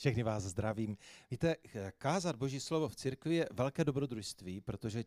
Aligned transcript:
Všechny 0.00 0.22
vás 0.22 0.44
zdravím. 0.44 0.96
Víte, 1.30 1.56
kázat 1.98 2.36
Boží 2.36 2.60
slovo 2.60 2.88
v 2.88 2.96
církvi 2.96 3.34
je 3.34 3.48
velké 3.52 3.84
dobrodružství, 3.84 4.60
protože 4.60 5.04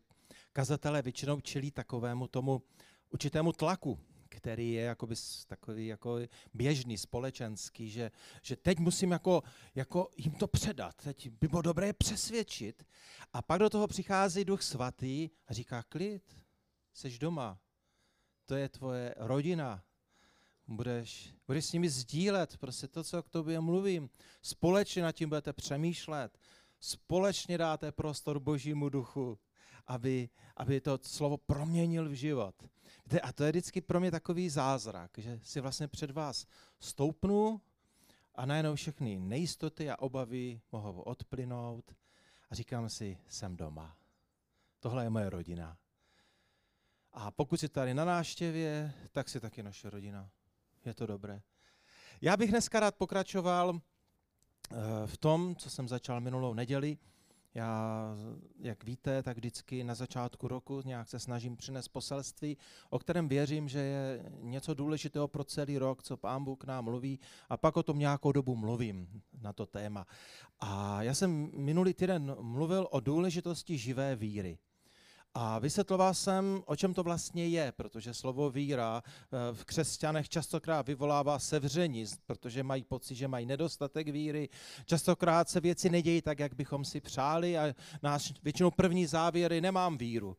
kazatelé 0.52 1.02
většinou 1.02 1.40
čelí 1.40 1.70
takovému 1.70 2.28
tomu 2.28 2.62
určitému 3.10 3.52
tlaku, 3.52 3.98
který 4.28 4.72
je 4.72 4.82
jakoby 4.82 5.14
takový 5.46 5.86
jako 5.86 6.18
běžný, 6.54 6.98
společenský, 6.98 7.90
že, 7.90 8.10
že 8.42 8.56
teď 8.56 8.78
musím 8.78 9.10
jako, 9.10 9.42
jako 9.74 10.10
jim 10.16 10.32
to 10.32 10.46
předat, 10.46 10.94
teď 10.94 11.28
by 11.28 11.48
bylo 11.48 11.62
dobré 11.62 11.86
je 11.86 11.92
přesvědčit. 11.92 12.86
A 13.32 13.42
pak 13.42 13.60
do 13.60 13.70
toho 13.70 13.86
přichází 13.86 14.44
duch 14.44 14.62
svatý 14.62 15.30
a 15.48 15.52
říká, 15.54 15.82
klid, 15.82 16.36
jsi 16.92 17.18
doma, 17.18 17.58
to 18.46 18.54
je 18.54 18.68
tvoje 18.68 19.14
rodina, 19.18 19.84
budeš, 20.66 21.34
budeš 21.46 21.64
s 21.64 21.72
nimi 21.72 21.88
sdílet 21.88 22.56
prostě 22.56 22.88
to, 22.88 23.04
co 23.04 23.22
k 23.22 23.28
tobě 23.28 23.60
mluvím. 23.60 24.10
Společně 24.42 25.02
nad 25.02 25.12
tím 25.12 25.28
budete 25.28 25.52
přemýšlet. 25.52 26.38
Společně 26.80 27.58
dáte 27.58 27.92
prostor 27.92 28.40
Božímu 28.40 28.88
duchu, 28.88 29.38
aby, 29.86 30.28
aby 30.56 30.80
to 30.80 30.98
slovo 31.02 31.36
proměnil 31.36 32.08
v 32.08 32.12
život. 32.12 32.54
Víte, 33.06 33.20
a 33.20 33.32
to 33.32 33.44
je 33.44 33.52
vždycky 33.52 33.80
pro 33.80 34.00
mě 34.00 34.10
takový 34.10 34.50
zázrak, 34.50 35.10
že 35.16 35.40
si 35.42 35.60
vlastně 35.60 35.88
před 35.88 36.10
vás 36.10 36.46
stoupnu 36.80 37.60
a 38.34 38.46
najednou 38.46 38.74
všechny 38.74 39.20
nejistoty 39.20 39.90
a 39.90 39.98
obavy 39.98 40.60
mohou 40.72 41.00
odplynout 41.00 41.94
a 42.50 42.54
říkám 42.54 42.88
si, 42.88 43.18
jsem 43.28 43.56
doma. 43.56 43.96
Tohle 44.80 45.04
je 45.04 45.10
moje 45.10 45.30
rodina. 45.30 45.78
A 47.12 47.30
pokud 47.30 47.60
jsi 47.60 47.68
tady 47.68 47.94
na 47.94 48.04
náštěvě, 48.04 48.94
tak 49.12 49.28
si 49.28 49.40
taky 49.40 49.62
naše 49.62 49.90
rodina 49.90 50.30
je 50.86 50.94
to 50.94 51.06
dobré. 51.06 51.42
Já 52.20 52.36
bych 52.36 52.50
dneska 52.50 52.80
rád 52.80 52.94
pokračoval 52.94 53.80
eh, 54.70 54.76
v 55.06 55.16
tom, 55.16 55.56
co 55.56 55.70
jsem 55.70 55.88
začal 55.88 56.20
minulou 56.20 56.54
neděli. 56.54 56.98
Já, 57.54 58.04
jak 58.58 58.84
víte, 58.84 59.22
tak 59.22 59.36
vždycky 59.36 59.84
na 59.84 59.94
začátku 59.94 60.48
roku 60.48 60.82
nějak 60.84 61.08
se 61.08 61.18
snažím 61.18 61.56
přinést 61.56 61.88
poselství, 61.88 62.56
o 62.90 62.98
kterém 62.98 63.28
věřím, 63.28 63.68
že 63.68 63.78
je 63.78 64.32
něco 64.40 64.74
důležitého 64.74 65.28
pro 65.28 65.44
celý 65.44 65.78
rok, 65.78 66.02
co 66.02 66.16
pán 66.16 66.44
Bůh 66.44 66.64
nám 66.64 66.84
mluví 66.84 67.20
a 67.48 67.56
pak 67.56 67.76
o 67.76 67.82
tom 67.82 67.98
nějakou 67.98 68.32
dobu 68.32 68.56
mluvím 68.56 69.22
na 69.40 69.52
to 69.52 69.66
téma. 69.66 70.06
A 70.60 71.02
já 71.02 71.14
jsem 71.14 71.50
minulý 71.54 71.94
týden 71.94 72.36
mluvil 72.40 72.88
o 72.90 73.00
důležitosti 73.00 73.78
živé 73.78 74.16
víry. 74.16 74.58
A 75.36 75.58
vysvětloval 75.58 76.14
jsem, 76.14 76.62
o 76.66 76.76
čem 76.76 76.94
to 76.94 77.02
vlastně 77.02 77.48
je, 77.48 77.72
protože 77.72 78.14
slovo 78.14 78.50
víra 78.50 79.02
eh, 79.06 79.54
v 79.54 79.64
křesťanech 79.64 80.28
častokrát 80.28 80.86
vyvolává 80.86 81.38
sevření, 81.38 82.04
protože 82.26 82.62
mají 82.62 82.84
pocit, 82.84 83.14
že 83.14 83.28
mají 83.28 83.46
nedostatek 83.46 84.08
víry. 84.08 84.48
Častokrát 84.84 85.48
se 85.48 85.60
věci 85.60 85.90
nedějí 85.90 86.22
tak, 86.22 86.38
jak 86.38 86.54
bychom 86.54 86.84
si 86.84 87.00
přáli 87.00 87.58
a 87.58 87.74
náš 88.02 88.32
většinou 88.42 88.70
první 88.70 89.06
závěry 89.06 89.60
nemám 89.60 89.98
víru. 89.98 90.36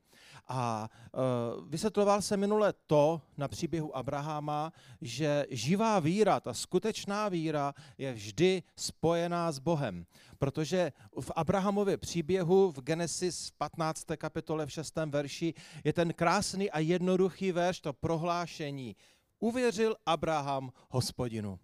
A 0.48 0.90
uh, 1.12 1.70
vysvětloval 1.70 2.22
jsem 2.22 2.40
minule 2.40 2.74
to 2.88 3.22
na 3.38 3.48
příběhu 3.48 3.98
Abrahama, 3.98 4.74
že 5.02 5.46
živá 5.50 6.00
víra, 6.00 6.40
ta 6.40 6.54
skutečná 6.54 7.30
víra 7.30 7.74
je 7.98 8.14
vždy 8.14 8.64
spojená 8.76 9.52
s 9.52 9.60
Bohem. 9.60 10.06
Protože 10.38 10.92
v 11.22 11.32
Abrahamově 11.36 11.98
příběhu 11.98 12.72
v 12.72 12.82
Genesis 12.82 13.52
15. 13.52 14.06
kapitole 14.18 14.66
v 14.66 14.72
6. 14.72 14.96
verši 15.06 15.54
je 15.84 15.94
ten 15.94 16.14
krásný 16.14 16.72
a 16.72 16.80
jednoduchý 16.80 17.52
verš, 17.52 17.80
to 17.80 17.94
prohlášení. 17.94 18.96
Uvěřil 19.40 19.96
Abraham 20.06 20.72
hospodinu. 20.90 21.60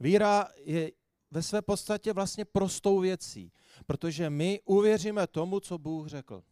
Víra 0.00 0.48
je 0.64 0.90
ve 1.30 1.42
své 1.42 1.62
podstatě 1.62 2.12
vlastně 2.12 2.44
prostou 2.44 3.00
věcí, 3.00 3.52
protože 3.86 4.30
my 4.30 4.60
uvěříme 4.64 5.26
tomu, 5.26 5.60
co 5.60 5.78
Bůh 5.78 6.08
řekl 6.08 6.42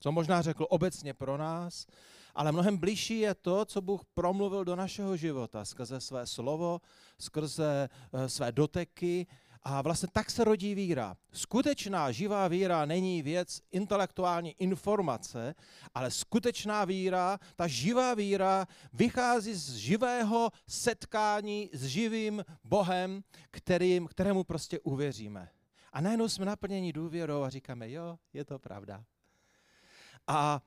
co 0.00 0.12
možná 0.12 0.42
řekl 0.42 0.66
obecně 0.70 1.14
pro 1.14 1.36
nás, 1.36 1.86
ale 2.34 2.52
mnohem 2.52 2.76
blížší 2.76 3.20
je 3.20 3.34
to, 3.34 3.64
co 3.64 3.82
Bůh 3.82 4.04
promluvil 4.14 4.64
do 4.64 4.76
našeho 4.76 5.16
života 5.16 5.64
skrze 5.64 6.00
své 6.00 6.26
slovo, 6.26 6.80
skrze 7.18 7.88
eh, 8.12 8.28
své 8.28 8.52
doteky 8.52 9.26
a 9.62 9.82
vlastně 9.82 10.08
tak 10.12 10.30
se 10.30 10.44
rodí 10.44 10.74
víra. 10.74 11.16
Skutečná 11.32 12.12
živá 12.12 12.48
víra 12.48 12.84
není 12.84 13.22
věc 13.22 13.60
intelektuální 13.70 14.54
informace, 14.58 15.54
ale 15.94 16.10
skutečná 16.10 16.84
víra, 16.84 17.38
ta 17.56 17.66
živá 17.66 18.14
víra 18.14 18.66
vychází 18.92 19.54
z 19.54 19.74
živého 19.74 20.50
setkání 20.66 21.70
s 21.72 21.84
živým 21.84 22.44
Bohem, 22.64 23.22
kterým, 23.50 24.06
kterému 24.06 24.44
prostě 24.44 24.80
uvěříme. 24.80 25.48
A 25.92 26.00
najednou 26.00 26.28
jsme 26.28 26.44
naplněni 26.46 26.92
důvěrou 26.92 27.42
a 27.42 27.50
říkáme, 27.50 27.90
jo, 27.90 28.18
je 28.32 28.44
to 28.44 28.58
pravda. 28.58 29.04
A 30.26 30.60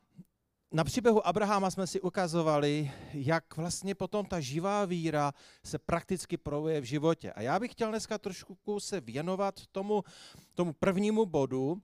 na 0.73 0.83
příběhu 0.83 1.27
Abrahama 1.27 1.71
jsme 1.71 1.87
si 1.87 2.01
ukazovali, 2.01 2.91
jak 3.13 3.57
vlastně 3.57 3.95
potom 3.95 4.25
ta 4.25 4.39
živá 4.39 4.85
víra 4.85 5.33
se 5.63 5.79
prakticky 5.79 6.37
projevuje 6.37 6.81
v 6.81 6.83
životě. 6.83 7.31
A 7.31 7.41
já 7.41 7.59
bych 7.59 7.71
chtěl 7.71 7.89
dneska 7.89 8.17
trošku 8.17 8.79
se 8.79 9.01
věnovat 9.01 9.55
tomu, 9.71 10.03
tomu 10.53 10.73
prvnímu 10.73 11.25
bodu, 11.25 11.81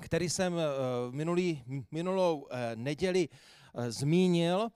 který 0.00 0.30
jsem 0.30 0.58
eh, 0.58 0.62
minulý, 1.10 1.62
minulou 1.90 2.46
eh, 2.50 2.76
neděli 2.76 3.28
eh, 3.74 3.92
zmínil. 3.92 4.68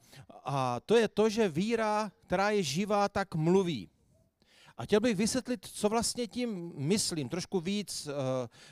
A 0.45 0.81
to 0.81 0.97
je 0.97 1.09
to, 1.09 1.29
že 1.29 1.49
víra, 1.49 2.13
která 2.27 2.51
je 2.51 2.63
živá, 2.63 3.09
tak 3.09 3.35
mluví. 3.35 3.92
A 4.77 4.85
chtěl 4.85 5.01
bych 5.01 5.17
vysvětlit, 5.17 5.67
co 5.67 5.89
vlastně 5.89 6.27
tím 6.27 6.73
myslím, 6.77 7.29
trošku 7.29 7.61
víc, 7.61 8.07
uh, 8.07 8.13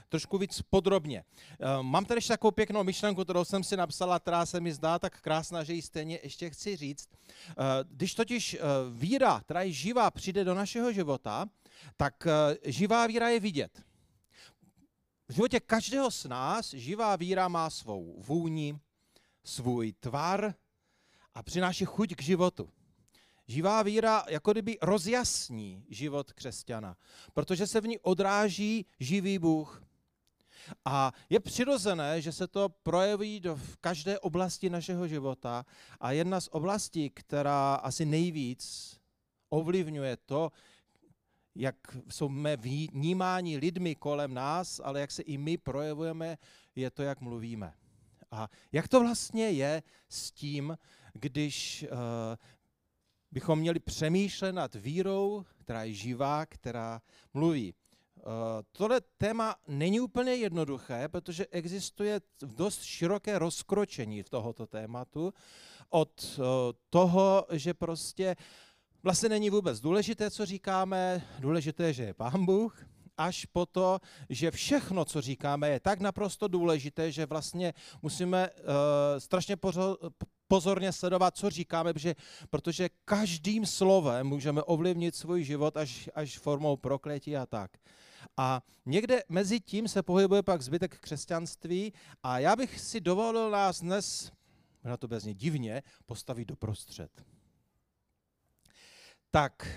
trošku 0.08 0.38
víc 0.38 0.62
podrobně. 0.62 1.24
Uh, 1.24 1.82
mám 1.82 2.04
tady 2.04 2.18
ještě 2.18 2.32
takovou 2.32 2.50
pěknou 2.50 2.84
myšlenku, 2.84 3.24
kterou 3.24 3.44
jsem 3.44 3.64
si 3.64 3.76
napsala, 3.76 4.18
která 4.18 4.46
se 4.46 4.60
mi 4.60 4.72
zdá 4.72 4.98
tak 4.98 5.20
krásná, 5.20 5.64
že 5.64 5.74
ji 5.74 5.82
stejně 5.82 6.18
ještě 6.22 6.50
chci 6.50 6.76
říct. 6.76 7.08
Uh, 7.12 7.64
když 7.90 8.14
totiž 8.14 8.56
víra, 8.90 9.40
která 9.40 9.62
je 9.62 9.72
živá, 9.72 10.10
přijde 10.10 10.44
do 10.44 10.54
našeho 10.54 10.92
života, 10.92 11.46
tak 11.96 12.26
živá 12.64 13.06
víra 13.06 13.28
je 13.28 13.40
vidět. 13.40 13.82
V 15.28 15.32
životě 15.32 15.60
každého 15.60 16.10
z 16.10 16.24
nás 16.24 16.74
živá 16.74 17.16
víra 17.16 17.48
má 17.48 17.70
svou 17.70 18.22
vůni, 18.26 18.78
svůj 19.44 19.92
tvar 19.92 20.54
a 21.34 21.42
přináší 21.42 21.84
chuť 21.84 22.14
k 22.14 22.22
životu. 22.22 22.70
Živá 23.50 23.82
víra 23.82 24.24
jako 24.28 24.52
kdyby 24.52 24.78
rozjasní 24.82 25.84
život 25.88 26.32
křesťana, 26.32 26.96
protože 27.34 27.66
se 27.66 27.80
v 27.80 27.86
ní 27.86 27.98
odráží 27.98 28.86
živý 29.00 29.38
Bůh. 29.38 29.82
A 30.84 31.12
je 31.30 31.40
přirozené, 31.40 32.22
že 32.22 32.32
se 32.32 32.46
to 32.46 32.68
projeví 32.68 33.40
do, 33.40 33.56
v 33.56 33.76
každé 33.76 34.18
oblasti 34.18 34.70
našeho 34.70 35.08
života. 35.08 35.66
A 36.00 36.12
jedna 36.12 36.40
z 36.40 36.48
oblastí, 36.52 37.10
která 37.10 37.74
asi 37.74 38.04
nejvíc 38.04 38.96
ovlivňuje 39.48 40.16
to, 40.16 40.52
jak 41.54 41.76
jsou 42.08 42.28
jsme 42.28 42.56
vnímáni 42.92 43.58
lidmi 43.58 43.94
kolem 43.94 44.34
nás, 44.34 44.80
ale 44.84 45.00
jak 45.00 45.10
se 45.10 45.22
i 45.22 45.38
my 45.38 45.58
projevujeme, 45.58 46.38
je 46.74 46.90
to, 46.90 47.02
jak 47.02 47.20
mluvíme. 47.20 47.74
A 48.30 48.48
jak 48.72 48.88
to 48.88 49.00
vlastně 49.00 49.50
je 49.50 49.82
s 50.08 50.30
tím, 50.30 50.78
když 51.14 51.84
uh, 51.92 51.98
bychom 53.32 53.58
měli 53.58 53.80
přemýšlet 53.80 54.52
nad 54.52 54.74
vírou, 54.74 55.44
která 55.58 55.84
je 55.84 55.92
živá, 55.92 56.46
která 56.46 57.02
mluví. 57.34 57.74
Eh, 58.20 58.22
tohle 58.72 59.00
téma 59.00 59.56
není 59.68 60.00
úplně 60.00 60.34
jednoduché, 60.34 61.08
protože 61.08 61.46
existuje 61.50 62.20
dost 62.42 62.82
široké 62.82 63.38
rozkročení 63.38 64.22
tohoto 64.22 64.66
tématu 64.66 65.34
od 65.90 66.38
eh, 66.38 66.42
toho, 66.90 67.46
že 67.52 67.74
prostě 67.74 68.36
vlastně 69.02 69.28
není 69.28 69.50
vůbec 69.50 69.80
důležité, 69.80 70.30
co 70.30 70.46
říkáme, 70.46 71.26
důležité, 71.38 71.92
že 71.92 72.02
je 72.02 72.14
Pán 72.14 72.44
Bůh, 72.44 72.84
až 73.20 73.44
po 73.44 73.66
to, 73.66 74.00
že 74.28 74.50
všechno, 74.50 75.04
co 75.04 75.20
říkáme, 75.20 75.68
je 75.68 75.80
tak 75.80 76.00
naprosto 76.00 76.48
důležité, 76.48 77.12
že 77.12 77.26
vlastně 77.26 77.74
musíme 78.02 78.50
uh, 78.50 78.64
strašně 79.18 79.56
pozorně 80.48 80.92
sledovat, 80.92 81.36
co 81.36 81.50
říkáme, 81.50 81.92
protože, 81.92 82.14
protože 82.50 82.88
každým 83.04 83.66
slovem 83.66 84.26
můžeme 84.26 84.62
ovlivnit 84.62 85.16
svůj 85.16 85.44
život 85.44 85.76
až, 85.76 86.10
až 86.14 86.38
formou 86.38 86.76
prokletí 86.76 87.36
a 87.36 87.46
tak. 87.46 87.70
A 88.36 88.62
někde 88.86 89.22
mezi 89.28 89.60
tím 89.60 89.88
se 89.88 90.02
pohybuje 90.02 90.42
pak 90.42 90.62
zbytek 90.62 90.98
křesťanství 90.98 91.92
a 92.22 92.38
já 92.38 92.56
bych 92.56 92.80
si 92.80 93.00
dovolil 93.00 93.50
nás 93.50 93.80
dnes, 93.80 94.32
na 94.84 94.96
to 94.96 95.08
bez 95.08 95.24
divně, 95.24 95.82
postavit 96.06 96.48
do 96.48 96.56
prostřed. 96.56 97.10
Tak, 99.30 99.68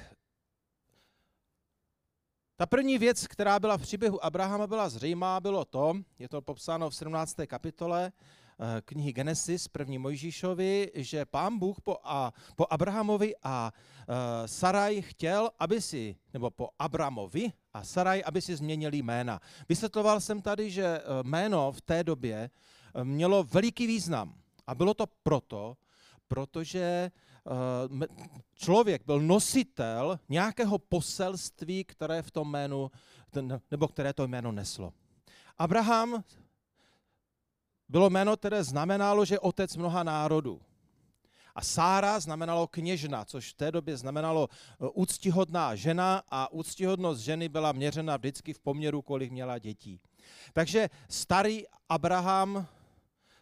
ta 2.64 2.68
první 2.68 2.98
věc, 2.98 3.28
která 3.28 3.60
byla 3.60 3.78
v 3.78 3.82
příběhu 3.82 4.26
Abrahama, 4.26 4.68
byla 4.68 4.90
zřejmá, 4.90 5.40
bylo 5.40 5.66
to, 5.66 5.94
je 6.20 6.30
to 6.30 6.42
popsáno 6.42 6.90
v 6.90 6.96
17. 6.96 7.36
kapitole, 7.48 8.12
eh, 8.12 8.82
knihy 8.86 9.14
Genesis, 9.14 9.68
první 9.68 9.98
Mojžíšovi, 9.98 10.92
že 10.96 11.26
pán 11.26 11.60
Bůh 11.60 11.82
po, 11.82 11.98
a, 12.04 12.34
po 12.56 12.66
Abrahamovi 12.70 13.34
a 13.44 13.72
uh, 13.72 14.16
Saraj 14.46 15.02
chtěl, 15.02 15.50
aby 15.60 15.82
si, 15.82 16.16
nebo 16.34 16.52
po 16.52 16.70
Abramovi 16.80 17.52
a 17.74 17.84
Saraj, 17.84 18.24
aby 18.26 18.42
si 18.42 18.56
změnili 18.56 18.98
jména. 18.98 19.40
Vysvětloval 19.70 20.22
jsem 20.22 20.42
tady, 20.42 20.72
že 20.72 21.02
jméno 21.24 21.72
v 21.72 21.82
té 21.82 22.04
době 22.04 22.50
mělo 23.04 23.44
veliký 23.44 23.88
význam. 23.88 24.34
A 24.68 24.76
bylo 24.76 24.94
to 24.94 25.06
proto, 25.24 25.78
protože 26.28 27.12
člověk 28.56 29.06
byl 29.06 29.20
nositel 29.20 30.20
nějakého 30.30 30.78
poselství, 30.80 31.84
které 31.84 32.22
v 32.22 32.32
tom 32.32 32.50
jménu, 32.50 32.92
nebo 33.72 33.88
které 33.88 34.14
to 34.14 34.28
jméno 34.28 34.52
neslo. 34.52 34.94
Abraham 35.58 36.24
bylo 37.90 38.10
jméno, 38.10 38.38
které 38.38 38.64
znamenalo, 38.64 39.26
že 39.26 39.40
otec 39.40 39.76
mnoha 39.76 40.04
národů. 40.04 40.62
A 41.56 41.62
Sára 41.62 42.20
znamenalo 42.20 42.68
kněžna, 42.68 43.26
což 43.26 43.54
v 43.54 43.54
té 43.54 43.72
době 43.72 43.98
znamenalo 43.98 44.50
e, 44.50 44.88
úctihodná 44.94 45.76
žena 45.76 46.22
a 46.32 46.52
úctihodnost 46.52 47.22
ženy 47.22 47.50
byla 47.50 47.72
měřena 47.72 48.18
vždycky 48.18 48.54
v 48.54 48.60
poměru, 48.60 49.02
kolik 49.02 49.32
měla 49.32 49.58
dětí. 49.58 50.00
Takže 50.54 50.90
starý 51.10 51.64
Abraham, 51.90 52.68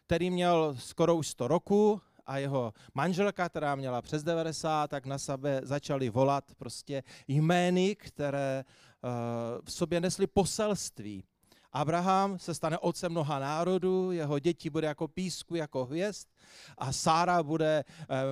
který 0.06 0.30
měl 0.30 0.76
skoro 0.80 1.16
už 1.16 1.28
100 1.28 1.48
roku 1.48 2.02
a 2.26 2.38
jeho 2.38 2.74
manželka, 2.94 3.50
která 3.50 3.76
měla 3.76 4.02
přes 4.02 4.24
90, 4.24 4.90
tak 4.90 5.06
na 5.06 5.18
sebe 5.18 5.62
začali 5.64 6.10
volat 6.10 6.56
prostě 6.58 7.04
jmény, 7.28 7.96
které 7.96 8.64
uh, 9.04 9.10
v 9.66 9.72
sobě 9.72 10.02
nesly 10.02 10.28
poselství. 10.28 11.24
Abraham 11.74 12.40
se 12.40 12.54
stane 12.54 12.78
otcem 12.78 13.12
mnoha 13.12 13.40
národů, 13.40 14.12
jeho 14.12 14.40
děti 14.40 14.70
bude 14.70 14.88
jako 14.88 15.08
písku, 15.08 15.56
jako 15.56 15.86
hvězd 15.86 16.28
a 16.78 16.92
Sára 16.92 17.44
bude 17.44 17.84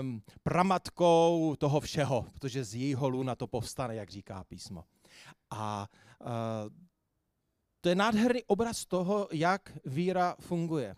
um, 0.01 0.21
pramatkou 0.43 1.55
toho 1.59 1.79
všeho, 1.79 2.25
protože 2.33 2.63
z 2.63 2.75
jejího 2.75 3.09
luna 3.09 3.35
to 3.35 3.47
povstane, 3.47 3.95
jak 3.95 4.09
říká 4.09 4.43
písmo. 4.43 4.83
A 5.49 5.87
uh, 6.21 6.27
to 7.81 7.89
je 7.89 7.95
nádherný 7.95 8.43
obraz 8.43 8.85
toho, 8.85 9.27
jak 9.31 9.77
víra 9.85 10.35
funguje. 10.39 10.95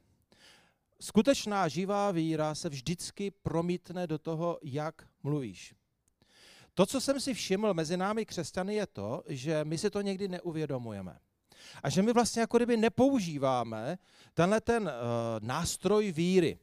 Skutečná 1.01 1.67
živá 1.67 2.11
víra 2.11 2.55
se 2.55 2.69
vždycky 2.69 3.31
promítne 3.31 4.07
do 4.07 4.17
toho, 4.17 4.59
jak 4.63 5.07
mluvíš. 5.23 5.75
To, 6.73 6.85
co 6.85 7.01
jsem 7.01 7.19
si 7.19 7.33
všiml 7.33 7.73
mezi 7.73 7.97
námi 7.97 8.25
křesťany, 8.25 8.75
je 8.75 8.87
to, 8.87 9.23
že 9.27 9.65
my 9.65 9.77
si 9.77 9.89
to 9.89 10.01
někdy 10.01 10.27
neuvědomujeme. 10.27 11.19
A 11.83 11.89
že 11.89 12.01
my 12.01 12.13
vlastně 12.13 12.39
jako 12.41 12.57
kdyby 12.57 12.77
nepoužíváme 12.77 13.97
tenhle 14.33 14.61
ten 14.61 14.83
uh, 14.83 14.89
nástroj 15.47 16.11
víry. 16.11 16.59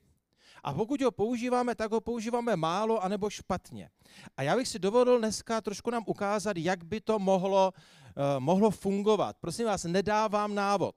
A 0.65 0.75
pokud 0.75 1.03
ho 1.03 1.11
používáme, 1.11 1.75
tak 1.75 1.91
ho 1.91 2.01
používáme 2.01 2.57
málo 2.57 3.03
anebo 3.03 3.31
špatně. 3.31 3.91
A 4.37 4.43
já 4.43 4.57
bych 4.57 4.69
si 4.69 4.79
dovolil 4.79 5.19
dneska 5.19 5.61
trošku 5.61 5.91
nám 5.91 6.03
ukázat, 6.07 6.57
jak 6.57 6.85
by 6.85 7.01
to 7.01 7.19
mohlo, 7.19 7.73
uh, 7.75 8.41
mohlo 8.41 8.71
fungovat. 8.71 9.37
Prosím 9.41 9.67
vás, 9.67 9.85
nedávám 9.85 10.55
návod. 10.55 10.95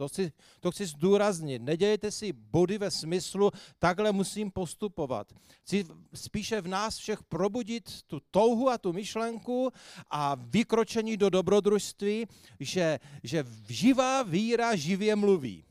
To 0.00 0.08
chci, 0.08 0.32
to 0.60 0.70
chci 0.70 0.86
zdůraznit. 0.86 1.62
Nedějte 1.62 2.10
si 2.10 2.32
body 2.32 2.78
ve 2.78 2.90
smyslu, 2.90 3.50
takhle 3.78 4.12
musím 4.12 4.50
postupovat. 4.50 5.32
Chci 5.62 5.84
spíše 6.14 6.60
v 6.60 6.68
nás 6.68 6.96
všech 6.96 7.22
probudit 7.22 8.02
tu 8.02 8.20
touhu 8.30 8.70
a 8.70 8.78
tu 8.78 8.92
myšlenku 8.92 9.72
a 10.10 10.34
vykročení 10.34 11.16
do 11.16 11.30
dobrodružství, 11.30 12.26
že, 12.60 12.98
že 13.22 13.44
živá 13.68 14.22
víra 14.22 14.76
živě 14.76 15.16
mluví. 15.16 15.64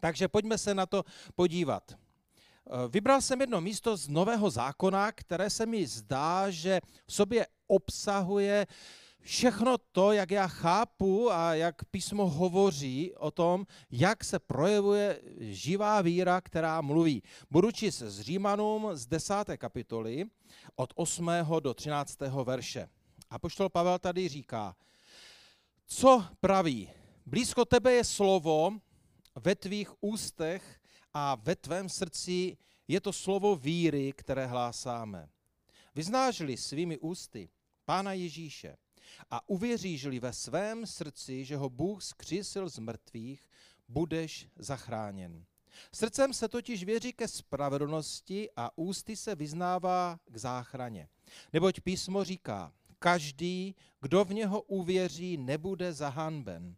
Takže 0.00 0.28
pojďme 0.28 0.58
se 0.58 0.74
na 0.74 0.86
to 0.86 1.04
podívat. 1.34 1.94
Vybral 2.88 3.20
jsem 3.20 3.40
jedno 3.40 3.60
místo 3.60 3.96
z 3.96 4.08
Nového 4.08 4.50
zákona, 4.50 5.12
které 5.12 5.50
se 5.50 5.66
mi 5.66 5.86
zdá, 5.86 6.50
že 6.50 6.80
v 7.06 7.12
sobě 7.12 7.46
obsahuje 7.66 8.66
všechno 9.20 9.78
to, 9.78 10.12
jak 10.12 10.30
já 10.30 10.46
chápu 10.46 11.32
a 11.32 11.54
jak 11.54 11.84
písmo 11.84 12.26
hovoří 12.26 13.14
o 13.14 13.30
tom, 13.30 13.66
jak 13.90 14.24
se 14.24 14.38
projevuje 14.38 15.20
živá 15.38 16.02
víra, 16.02 16.40
která 16.40 16.80
mluví. 16.80 17.22
Budu 17.50 17.70
číst 17.70 17.98
z 17.98 18.20
Římanům 18.20 18.88
z 18.92 19.06
10. 19.06 19.34
kapitoly 19.56 20.24
od 20.76 20.92
8. 20.96 21.30
do 21.60 21.74
13. 21.74 22.18
verše. 22.44 22.88
A 23.30 23.38
poštol 23.38 23.68
Pavel 23.68 23.98
tady 23.98 24.28
říká, 24.28 24.76
co 25.86 26.24
praví? 26.40 26.90
Blízko 27.26 27.64
tebe 27.64 27.92
je 27.92 28.04
slovo 28.04 28.72
ve 29.34 29.54
tvých 29.54 29.90
ústech 30.00 30.80
a 31.14 31.34
ve 31.34 31.56
tvém 31.56 31.88
srdci 31.88 32.56
je 32.88 33.00
to 33.00 33.12
slovo 33.12 33.56
víry, 33.56 34.12
které 34.12 34.46
hlásáme. 34.46 35.28
Vyznáš-li 35.94 36.56
svými 36.56 36.98
ústy 36.98 37.48
Pána 37.84 38.12
Ježíše 38.12 38.76
a 39.30 39.48
uvěříš-li 39.48 40.20
ve 40.20 40.32
svém 40.32 40.86
srdci, 40.86 41.44
že 41.44 41.56
ho 41.56 41.70
Bůh 41.70 42.02
skřísil 42.02 42.68
z 42.68 42.78
mrtvých, 42.78 43.48
budeš 43.88 44.48
zachráněn. 44.56 45.44
Srdcem 45.94 46.32
se 46.32 46.48
totiž 46.48 46.84
věří 46.84 47.12
ke 47.12 47.28
spravedlnosti 47.28 48.48
a 48.56 48.78
ústy 48.78 49.16
se 49.16 49.34
vyznává 49.34 50.20
k 50.30 50.36
záchraně. 50.36 51.08
Neboť 51.52 51.80
písmo 51.80 52.24
říká, 52.24 52.72
každý, 52.98 53.74
kdo 54.00 54.24
v 54.24 54.34
něho 54.34 54.62
uvěří, 54.62 55.36
nebude 55.36 55.92
zahanben. 55.92 56.76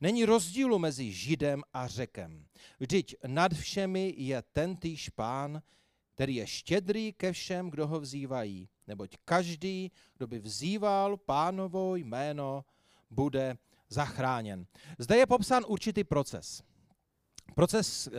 Není 0.00 0.24
rozdílu 0.24 0.78
mezi 0.78 1.12
Židem 1.12 1.62
a 1.72 1.86
Řekem. 1.86 2.46
Vždyť 2.80 3.14
nad 3.26 3.54
všemi 3.54 4.14
je 4.16 4.42
ten 4.52 4.76
týž 4.76 5.08
pán, 5.08 5.62
který 6.14 6.34
je 6.34 6.46
štědrý 6.46 7.12
ke 7.12 7.32
všem, 7.32 7.70
kdo 7.70 7.86
ho 7.86 8.00
vzývají 8.00 8.68
neboť 8.86 9.16
každý, 9.24 9.92
kdo 10.16 10.26
by 10.26 10.38
vzýval 10.38 11.16
pánovo 11.16 11.96
jméno, 11.96 12.64
bude 13.10 13.58
zachráněn. 13.88 14.66
Zde 14.98 15.16
je 15.16 15.26
popsán 15.26 15.64
určitý 15.66 16.04
proces. 16.04 16.62
Proces, 17.54 18.06
eh, 18.06 18.12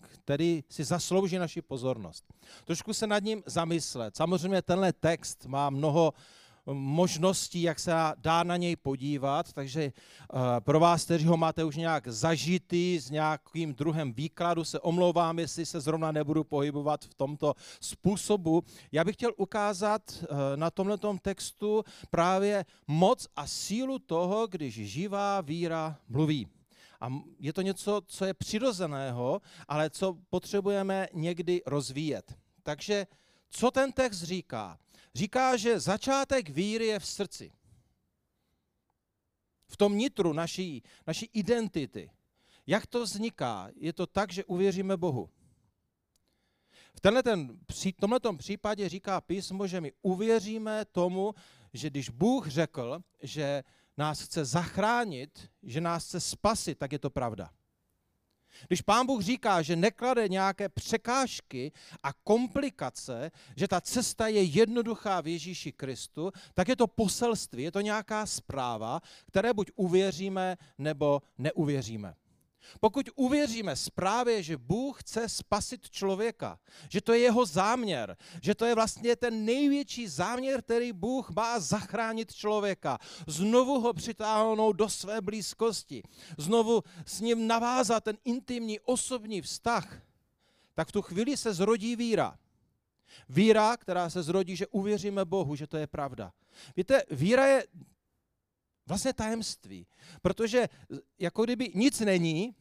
který 0.00 0.64
si 0.68 0.84
zaslouží 0.84 1.38
naši 1.38 1.62
pozornost. 1.62 2.24
Trošku 2.64 2.94
se 2.94 3.06
nad 3.06 3.22
ním 3.22 3.42
zamyslet. 3.46 4.16
Samozřejmě 4.16 4.62
tenhle 4.62 4.92
text 4.92 5.46
má 5.46 5.70
mnoho 5.70 6.12
možností, 6.72 7.62
jak 7.62 7.78
se 7.78 7.92
dá 8.16 8.42
na 8.42 8.56
něj 8.56 8.76
podívat, 8.76 9.52
takže 9.52 9.82
eh, 9.82 10.60
pro 10.60 10.80
vás, 10.80 11.04
kteří 11.04 11.24
ho 11.24 11.36
máte 11.36 11.64
už 11.64 11.76
nějak 11.76 12.08
zažitý 12.08 12.98
s 13.00 13.10
nějakým 13.10 13.74
druhem 13.74 14.12
výkladu, 14.12 14.64
se 14.64 14.80
omlouvám, 14.80 15.38
jestli 15.38 15.66
se 15.66 15.80
zrovna 15.80 16.12
nebudu 16.12 16.44
pohybovat 16.44 17.04
v 17.04 17.14
tomto 17.14 17.54
způsobu. 17.80 18.62
Já 18.92 19.04
bych 19.04 19.16
chtěl 19.16 19.32
ukázat 19.36 20.02
eh, 20.22 20.26
na 20.56 20.70
tomto 20.70 21.16
textu 21.22 21.84
právě 22.10 22.64
moc 22.86 23.26
a 23.36 23.46
sílu 23.46 23.98
toho, 23.98 24.46
když 24.46 24.74
živá 24.74 25.40
víra 25.40 25.96
mluví. 26.08 26.46
A 27.00 27.12
je 27.38 27.52
to 27.52 27.62
něco, 27.62 28.02
co 28.06 28.24
je 28.24 28.34
přirozeného, 28.34 29.40
ale 29.68 29.90
co 29.90 30.16
potřebujeme 30.30 31.08
někdy 31.12 31.62
rozvíjet. 31.66 32.34
Takže 32.62 33.06
co 33.50 33.70
ten 33.70 33.92
text 33.92 34.22
říká? 34.22 34.78
Říká, 35.14 35.56
že 35.56 35.80
začátek 35.80 36.48
víry 36.48 36.86
je 36.86 36.98
v 36.98 37.06
srdci. 37.06 37.52
V 39.68 39.76
tom 39.76 39.98
nitru 39.98 40.32
naší, 40.32 40.82
naší 41.06 41.30
identity. 41.32 42.10
Jak 42.66 42.86
to 42.86 43.02
vzniká? 43.02 43.68
Je 43.76 43.92
to 43.92 44.06
tak, 44.06 44.32
že 44.32 44.44
uvěříme 44.44 44.96
Bohu. 44.96 45.30
V 46.94 48.00
tomto 48.00 48.32
případě 48.32 48.88
říká 48.88 49.20
písmo, 49.20 49.66
že 49.66 49.80
my 49.80 49.92
uvěříme 50.02 50.84
tomu, 50.84 51.34
že 51.72 51.90
když 51.90 52.08
Bůh 52.10 52.48
řekl, 52.48 53.02
že 53.22 53.64
nás 53.96 54.22
chce 54.22 54.44
zachránit, 54.44 55.50
že 55.62 55.80
nás 55.80 56.04
chce 56.04 56.20
spasit, 56.20 56.78
tak 56.78 56.92
je 56.92 56.98
to 56.98 57.10
pravda. 57.10 57.50
Když 58.68 58.82
pán 58.82 59.06
Bůh 59.06 59.22
říká, 59.22 59.62
že 59.62 59.76
neklade 59.76 60.28
nějaké 60.28 60.68
překážky 60.68 61.72
a 62.02 62.12
komplikace, 62.12 63.30
že 63.56 63.68
ta 63.68 63.80
cesta 63.80 64.28
je 64.28 64.42
jednoduchá 64.42 65.20
v 65.20 65.26
Ježíši 65.26 65.72
Kristu, 65.72 66.30
tak 66.54 66.68
je 66.68 66.76
to 66.76 66.86
poselství, 66.86 67.62
je 67.62 67.72
to 67.72 67.80
nějaká 67.80 68.26
zpráva, 68.26 69.00
které 69.26 69.52
buď 69.52 69.70
uvěříme 69.76 70.56
nebo 70.78 71.22
neuvěříme. 71.38 72.14
Pokud 72.80 73.10
uvěříme 73.14 73.76
zprávě, 73.76 74.42
že 74.42 74.56
Bůh 74.56 75.00
chce 75.00 75.28
spasit 75.28 75.90
člověka, 75.90 76.58
že 76.88 77.00
to 77.00 77.12
je 77.12 77.18
jeho 77.18 77.46
záměr, 77.46 78.16
že 78.42 78.54
to 78.54 78.64
je 78.64 78.74
vlastně 78.74 79.16
ten 79.16 79.44
největší 79.44 80.08
záměr, 80.08 80.62
který 80.62 80.92
Bůh 80.92 81.30
má 81.30 81.60
zachránit 81.60 82.34
člověka, 82.34 82.98
znovu 83.26 83.80
ho 83.80 83.92
přitáhnout 83.92 84.76
do 84.76 84.88
své 84.88 85.20
blízkosti, 85.20 86.02
znovu 86.38 86.82
s 87.06 87.20
ním 87.20 87.46
navázat 87.46 88.04
ten 88.04 88.16
intimní 88.24 88.80
osobní 88.80 89.42
vztah, 89.42 90.02
tak 90.74 90.88
v 90.88 90.92
tu 90.92 91.02
chvíli 91.02 91.36
se 91.36 91.54
zrodí 91.54 91.96
víra. 91.96 92.38
Víra, 93.28 93.76
která 93.76 94.10
se 94.10 94.22
zrodí, 94.22 94.56
že 94.56 94.66
uvěříme 94.66 95.24
Bohu, 95.24 95.56
že 95.56 95.66
to 95.66 95.76
je 95.76 95.86
pravda. 95.86 96.32
Víte, 96.76 97.02
víra 97.10 97.46
je 97.46 97.66
vlastně 98.86 99.12
tajemství. 99.12 99.86
Protože 100.22 100.68
jako 101.18 101.44
kdyby 101.44 101.72
nic 101.74 102.00
není, 102.00 102.56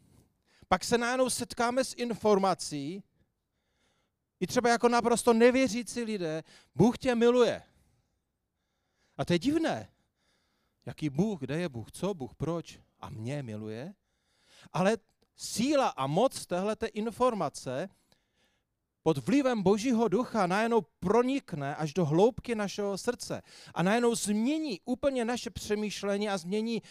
pak 0.67 0.83
se 0.83 0.97
najednou 0.97 1.29
setkáme 1.29 1.83
s 1.83 1.93
informací, 1.97 3.03
i 4.39 4.47
třeba 4.47 4.69
jako 4.69 4.89
naprosto 4.89 5.33
nevěřící 5.33 6.03
lidé, 6.03 6.43
Bůh 6.75 6.97
tě 6.97 7.15
miluje. 7.15 7.63
A 9.17 9.25
to 9.25 9.33
je 9.33 9.39
divné. 9.39 9.91
Jaký 10.85 11.09
Bůh, 11.09 11.39
kde 11.39 11.59
je 11.59 11.69
Bůh, 11.69 11.91
co 11.91 12.13
Bůh, 12.13 12.35
proč? 12.35 12.79
A 12.99 13.09
mě 13.09 13.43
miluje? 13.43 13.93
Ale 14.73 14.97
síla 15.35 15.87
a 15.89 16.07
moc 16.07 16.45
téhleté 16.45 16.87
informace 16.87 17.89
pod 19.03 19.17
vlivem 19.17 19.63
Božího 19.63 20.07
ducha 20.07 20.47
najednou 20.47 20.81
pronikne 20.99 21.75
až 21.75 21.93
do 21.93 22.05
hloubky 22.05 22.55
našeho 22.55 22.97
srdce 22.97 23.41
a 23.73 23.83
najednou 23.83 24.15
změní 24.15 24.79
úplně 24.85 25.25
naše 25.25 25.49
přemýšlení 25.49 26.29
a 26.29 26.37
změní 26.37 26.81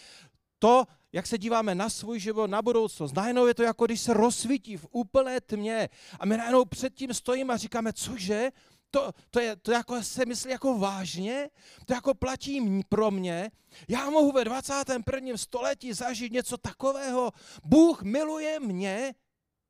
to, 0.59 0.85
jak 1.11 1.27
se 1.27 1.37
díváme 1.37 1.75
na 1.75 1.89
svůj 1.89 2.19
život, 2.19 2.47
na 2.47 2.61
budoucnost. 2.61 3.13
Najednou 3.13 3.47
je 3.47 3.53
to 3.53 3.63
jako 3.63 3.85
když 3.85 4.01
se 4.01 4.13
rozsvítí 4.13 4.77
v 4.77 4.87
úplné 4.91 5.41
tmě 5.41 5.89
a 6.19 6.25
my 6.25 6.37
najednou 6.37 6.65
před 6.65 6.93
tím 6.93 7.13
stojíme 7.13 7.53
a 7.53 7.57
říkáme, 7.57 7.93
cože? 7.93 8.51
To, 8.91 9.11
to, 9.29 9.39
je, 9.39 9.55
to 9.55 9.71
jako 9.71 10.03
se 10.03 10.25
myslí 10.25 10.51
jako 10.51 10.77
vážně? 10.77 11.49
To 11.85 11.93
jako 11.93 12.13
platí 12.13 12.83
pro 12.89 13.11
mě? 13.11 13.51
Já 13.87 14.09
mohu 14.09 14.31
ve 14.31 14.43
21. 14.43 15.37
století 15.37 15.93
zažít 15.93 16.33
něco 16.33 16.57
takového? 16.57 17.31
Bůh 17.63 18.01
miluje 18.01 18.59
mě? 18.59 19.13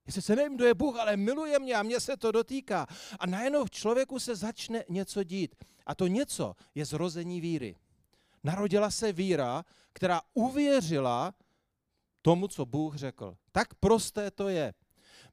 Jestli 0.05 0.21
se 0.21 0.35
nevím, 0.35 0.55
kdo 0.55 0.65
je 0.65 0.73
Bůh, 0.73 0.99
ale 0.99 1.17
miluje 1.17 1.59
mě 1.59 1.75
a 1.75 1.83
mě 1.83 1.99
se 1.99 2.17
to 2.17 2.31
dotýká. 2.31 2.87
A 3.19 3.25
najednou 3.25 3.65
v 3.65 3.71
člověku 3.71 4.19
se 4.19 4.35
začne 4.35 4.83
něco 4.89 5.23
dít. 5.23 5.55
A 5.85 5.95
to 5.95 6.07
něco 6.07 6.53
je 6.75 6.85
zrození 6.85 7.41
víry. 7.41 7.75
Narodila 8.43 8.91
se 8.91 9.11
víra, 9.11 9.63
která 9.93 10.21
uvěřila 10.33 11.33
tomu, 12.21 12.47
co 12.47 12.65
Bůh 12.65 12.95
řekl. 12.95 13.37
Tak 13.51 13.73
prosté 13.73 14.31
to 14.31 14.49
je. 14.49 14.73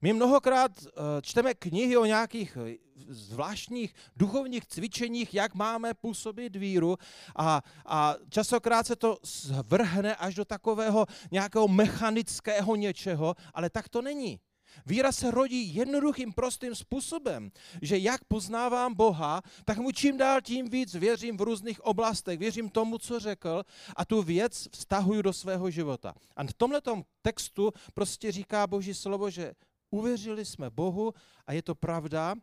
My 0.03 0.13
mnohokrát 0.13 0.73
eh, 0.87 0.93
čteme 1.23 1.55
knihy 1.55 1.97
o 1.97 2.05
nějakých 2.05 2.59
eh, 2.61 2.77
zvláštních 3.09 3.95
duchovních 4.17 4.67
cvičeních, 4.67 5.35
jak 5.35 5.55
máme 5.55 5.95
působit 5.95 6.57
víru 6.57 6.97
a, 7.37 7.63
a 7.87 8.15
časokrát 8.29 8.87
se 8.87 8.97
to 8.97 9.19
zvrhne 9.23 10.17
až 10.17 10.35
do 10.35 10.45
takového 10.45 11.07
nějakého 11.31 11.69
mechanického 11.69 12.77
něčeho, 12.77 13.35
ale 13.55 13.71
tak 13.71 13.89
to 13.89 14.03
není. 14.03 14.41
Víra 14.87 15.13
se 15.13 15.31
rodí 15.31 15.75
jednoduchým, 15.75 16.33
prostým 16.33 16.75
způsobem, 16.75 17.51
že 17.83 17.99
jak 17.99 18.25
poznávám 18.25 18.95
Boha, 18.95 19.43
tak 19.65 19.79
mu 19.79 19.93
čím 19.93 20.17
dál 20.17 20.41
tím 20.41 20.71
víc 20.71 20.95
věřím 20.95 21.37
v 21.37 21.41
různých 21.41 21.81
oblastech, 21.81 22.39
věřím 22.39 22.69
tomu, 22.69 22.99
co 22.99 23.21
řekl 23.21 23.63
a 23.97 24.05
tu 24.05 24.23
věc 24.23 24.69
vztahuju 24.73 25.23
do 25.23 25.33
svého 25.33 25.71
života. 25.71 26.15
A 26.37 26.45
v 26.45 26.53
tomhle 26.53 26.81
textu 27.23 27.73
prostě 27.95 28.33
říká 28.33 28.67
Boží 28.67 28.95
slovo, 28.95 29.31
že 29.31 29.53
uvěřili 29.91 30.45
jsme 30.45 30.71
Bohu 30.71 31.15
a 31.47 31.53
je 31.53 31.63
to 31.63 31.75
pravda 31.75 32.35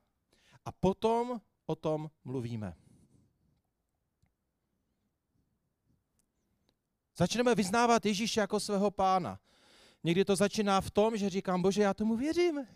a 0.65 0.71
potom 0.71 1.41
o 1.65 1.75
tom 1.75 2.09
mluvíme. 2.23 2.75
Začneme 7.17 7.55
vyznávat 7.55 8.05
Ježíše 8.05 8.39
jako 8.39 8.59
svého 8.59 8.91
pána. 8.91 9.39
Někdy 10.03 10.25
to 10.25 10.35
začíná 10.35 10.81
v 10.81 10.91
tom, 10.91 11.17
že 11.17 11.29
říkám, 11.29 11.61
bože, 11.61 11.81
já 11.81 11.93
tomu 11.93 12.15
věřím. 12.15 12.67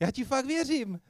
Já 0.00 0.10
ti 0.10 0.24
fakt 0.24 0.46
věřím. 0.46 1.00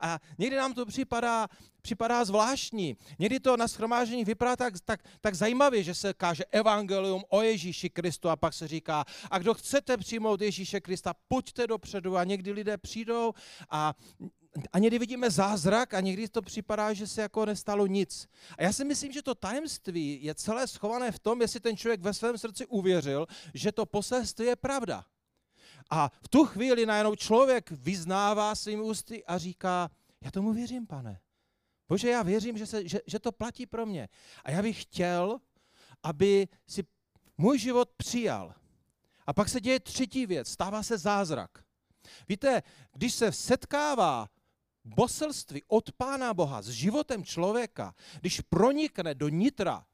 A 0.00 0.20
někdy 0.38 0.56
nám 0.56 0.74
to 0.74 0.86
připadá, 0.86 1.48
připadá 1.82 2.24
zvláštní. 2.24 2.96
Někdy 3.18 3.40
to 3.40 3.56
na 3.56 3.68
schromáždění 3.68 4.24
vypadá 4.24 4.56
tak, 4.56 4.74
tak, 4.84 5.00
tak 5.20 5.34
zajímavě, 5.34 5.82
že 5.82 5.94
se 5.94 6.14
káže 6.14 6.44
evangelium 6.44 7.24
o 7.28 7.42
Ježíši 7.42 7.90
Kristu 7.90 8.28
a 8.28 8.36
pak 8.36 8.54
se 8.54 8.68
říká, 8.68 9.04
a 9.30 9.38
kdo 9.38 9.54
chcete 9.54 9.96
přijmout 9.96 10.40
Ježíše 10.40 10.80
Krista, 10.80 11.14
pojďte 11.28 11.66
dopředu 11.66 12.16
a 12.16 12.24
někdy 12.24 12.52
lidé 12.52 12.78
přijdou 12.78 13.32
a 13.70 13.94
a 14.72 14.78
někdy 14.78 14.98
vidíme 14.98 15.30
zázrak 15.30 15.94
a 15.94 16.00
někdy 16.00 16.28
to 16.28 16.42
připadá, 16.42 16.92
že 16.92 17.06
se 17.06 17.22
jako 17.22 17.44
nestalo 17.44 17.86
nic. 17.86 18.28
A 18.58 18.62
já 18.62 18.72
si 18.72 18.84
myslím, 18.84 19.12
že 19.12 19.22
to 19.22 19.34
tajemství 19.34 20.18
je 20.22 20.34
celé 20.34 20.66
schované 20.66 21.12
v 21.12 21.18
tom, 21.18 21.40
jestli 21.40 21.60
ten 21.60 21.76
člověk 21.76 22.00
ve 22.00 22.14
svém 22.14 22.38
srdci 22.38 22.66
uvěřil, 22.66 23.26
že 23.54 23.72
to 23.72 23.86
poselství 23.86 24.46
je 24.46 24.56
pravda. 24.56 25.04
A 25.90 26.10
v 26.22 26.28
tu 26.28 26.44
chvíli 26.44 26.86
najednou 26.86 27.14
člověk 27.14 27.70
vyznává 27.70 28.54
svým 28.54 28.80
ústy 28.80 29.24
a 29.24 29.38
říká, 29.38 29.90
já 30.20 30.30
tomu 30.30 30.52
věřím, 30.52 30.86
pane. 30.86 31.20
Bože, 31.88 32.10
já 32.10 32.22
věřím, 32.22 32.58
že, 32.58 32.66
se, 32.66 32.88
že, 32.88 33.00
že 33.06 33.18
to 33.18 33.32
platí 33.32 33.66
pro 33.66 33.86
mě. 33.86 34.08
A 34.44 34.50
já 34.50 34.62
bych 34.62 34.82
chtěl, 34.82 35.38
aby 36.02 36.48
si 36.66 36.84
můj 37.38 37.58
život 37.58 37.90
přijal. 37.96 38.54
A 39.26 39.32
pak 39.32 39.48
se 39.48 39.60
děje 39.60 39.80
třetí 39.80 40.26
věc, 40.26 40.48
stává 40.48 40.82
se 40.82 40.98
zázrak. 40.98 41.50
Víte, 42.28 42.62
když 42.92 43.14
se 43.14 43.32
setkává 43.32 44.28
boselství 44.86 45.62
od 45.68 45.92
Pána 45.92 46.34
Boha 46.34 46.62
s 46.62 46.68
životem 46.68 47.24
člověka, 47.24 47.94
když 48.20 48.40
pronikne 48.40 49.14
do 49.14 49.28
nitra 49.28 49.86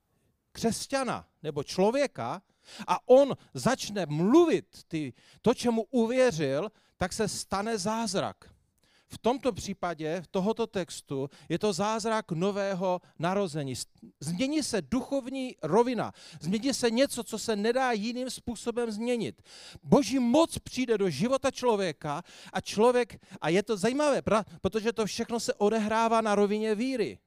křesťana 0.53 1.29
nebo 1.43 1.63
člověka 1.65 2.43
a 2.87 3.09
on 3.09 3.37
začne 3.55 4.07
mluvit 4.07 4.85
ty, 4.89 5.13
to, 5.43 5.55
čemu 5.55 5.83
uvěřil, 5.91 6.73
tak 6.97 7.13
se 7.13 7.29
stane 7.29 7.79
zázrak. 7.79 8.52
V 9.13 9.19
tomto 9.19 9.53
případě, 9.53 10.21
v 10.21 10.27
tohoto 10.27 10.67
textu, 10.67 11.31
je 11.49 11.59
to 11.59 11.73
zázrak 11.73 12.33
nového 12.33 13.01
narození. 13.19 13.75
Změní 14.21 14.63
se 14.63 14.83
duchovní 14.83 15.57
rovina, 15.63 16.13
změní 16.41 16.75
se 16.75 16.91
něco, 16.91 17.25
co 17.25 17.39
se 17.39 17.57
nedá 17.57 17.93
jiným 17.93 18.31
způsobem 18.31 18.91
změnit. 18.91 19.43
Boží 19.83 20.19
moc 20.19 20.59
přijde 20.59 20.99
do 20.99 21.11
života 21.11 21.51
člověka 21.51 22.23
a 22.53 22.61
člověk, 22.61 23.21
a 23.41 23.49
je 23.49 23.63
to 23.63 23.77
zajímavé, 23.77 24.23
protože 24.61 24.93
to 24.93 25.07
všechno 25.07 25.41
se 25.41 25.55
odehrává 25.55 26.21
na 26.21 26.35
rovině 26.35 26.75
víry. 26.75 27.19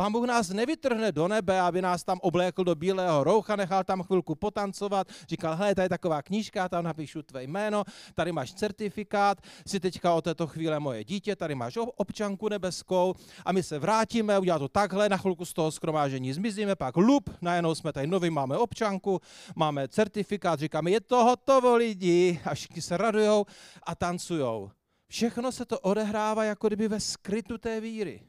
Pán 0.00 0.12
Bůh 0.12 0.26
nás 0.26 0.48
nevytrhne 0.48 1.12
do 1.12 1.28
nebe, 1.28 1.60
aby 1.60 1.82
nás 1.82 2.04
tam 2.04 2.18
oblékl 2.22 2.64
do 2.64 2.74
bílého 2.74 3.24
roucha, 3.24 3.56
nechal 3.56 3.84
tam 3.84 4.02
chvilku 4.02 4.34
potancovat, 4.34 5.08
říkal, 5.28 5.56
hele, 5.56 5.74
tady 5.74 5.84
je 5.84 5.88
taková 5.88 6.22
knížka, 6.22 6.68
tam 6.68 6.84
napíšu 6.84 7.22
tvé 7.22 7.42
jméno, 7.42 7.84
tady 8.14 8.32
máš 8.32 8.52
certifikát, 8.52 9.38
jsi 9.66 9.80
teďka 9.80 10.14
o 10.14 10.22
této 10.22 10.46
chvíle 10.46 10.80
moje 10.80 11.04
dítě, 11.04 11.36
tady 11.36 11.54
máš 11.54 11.78
občanku 11.96 12.48
nebeskou 12.48 13.14
a 13.44 13.52
my 13.52 13.62
se 13.62 13.78
vrátíme, 13.78 14.38
udělat 14.38 14.58
to 14.58 14.68
takhle, 14.68 15.08
na 15.08 15.16
chvilku 15.16 15.44
z 15.44 15.52
toho 15.52 15.70
skromážení 15.70 16.32
zmizíme, 16.32 16.76
pak 16.76 16.96
lup, 16.96 17.30
najednou 17.40 17.74
jsme 17.74 17.92
tady 17.92 18.06
nový, 18.06 18.30
máme 18.30 18.56
občanku, 18.56 19.20
máme 19.56 19.88
certifikát, 19.88 20.60
říkáme, 20.60 20.90
je 20.90 21.00
to 21.00 21.24
hotovo 21.24 21.76
lidi 21.76 22.40
a 22.44 22.54
všichni 22.54 22.82
se 22.82 22.96
radujou 22.96 23.46
a 23.82 23.94
tancujou. 23.94 24.70
Všechno 25.08 25.52
se 25.52 25.64
to 25.64 25.80
odehrává 25.80 26.44
jako 26.44 26.66
kdyby 26.66 26.88
ve 26.88 27.00
skrytu 27.00 27.58
té 27.58 27.80
víry. 27.80 28.22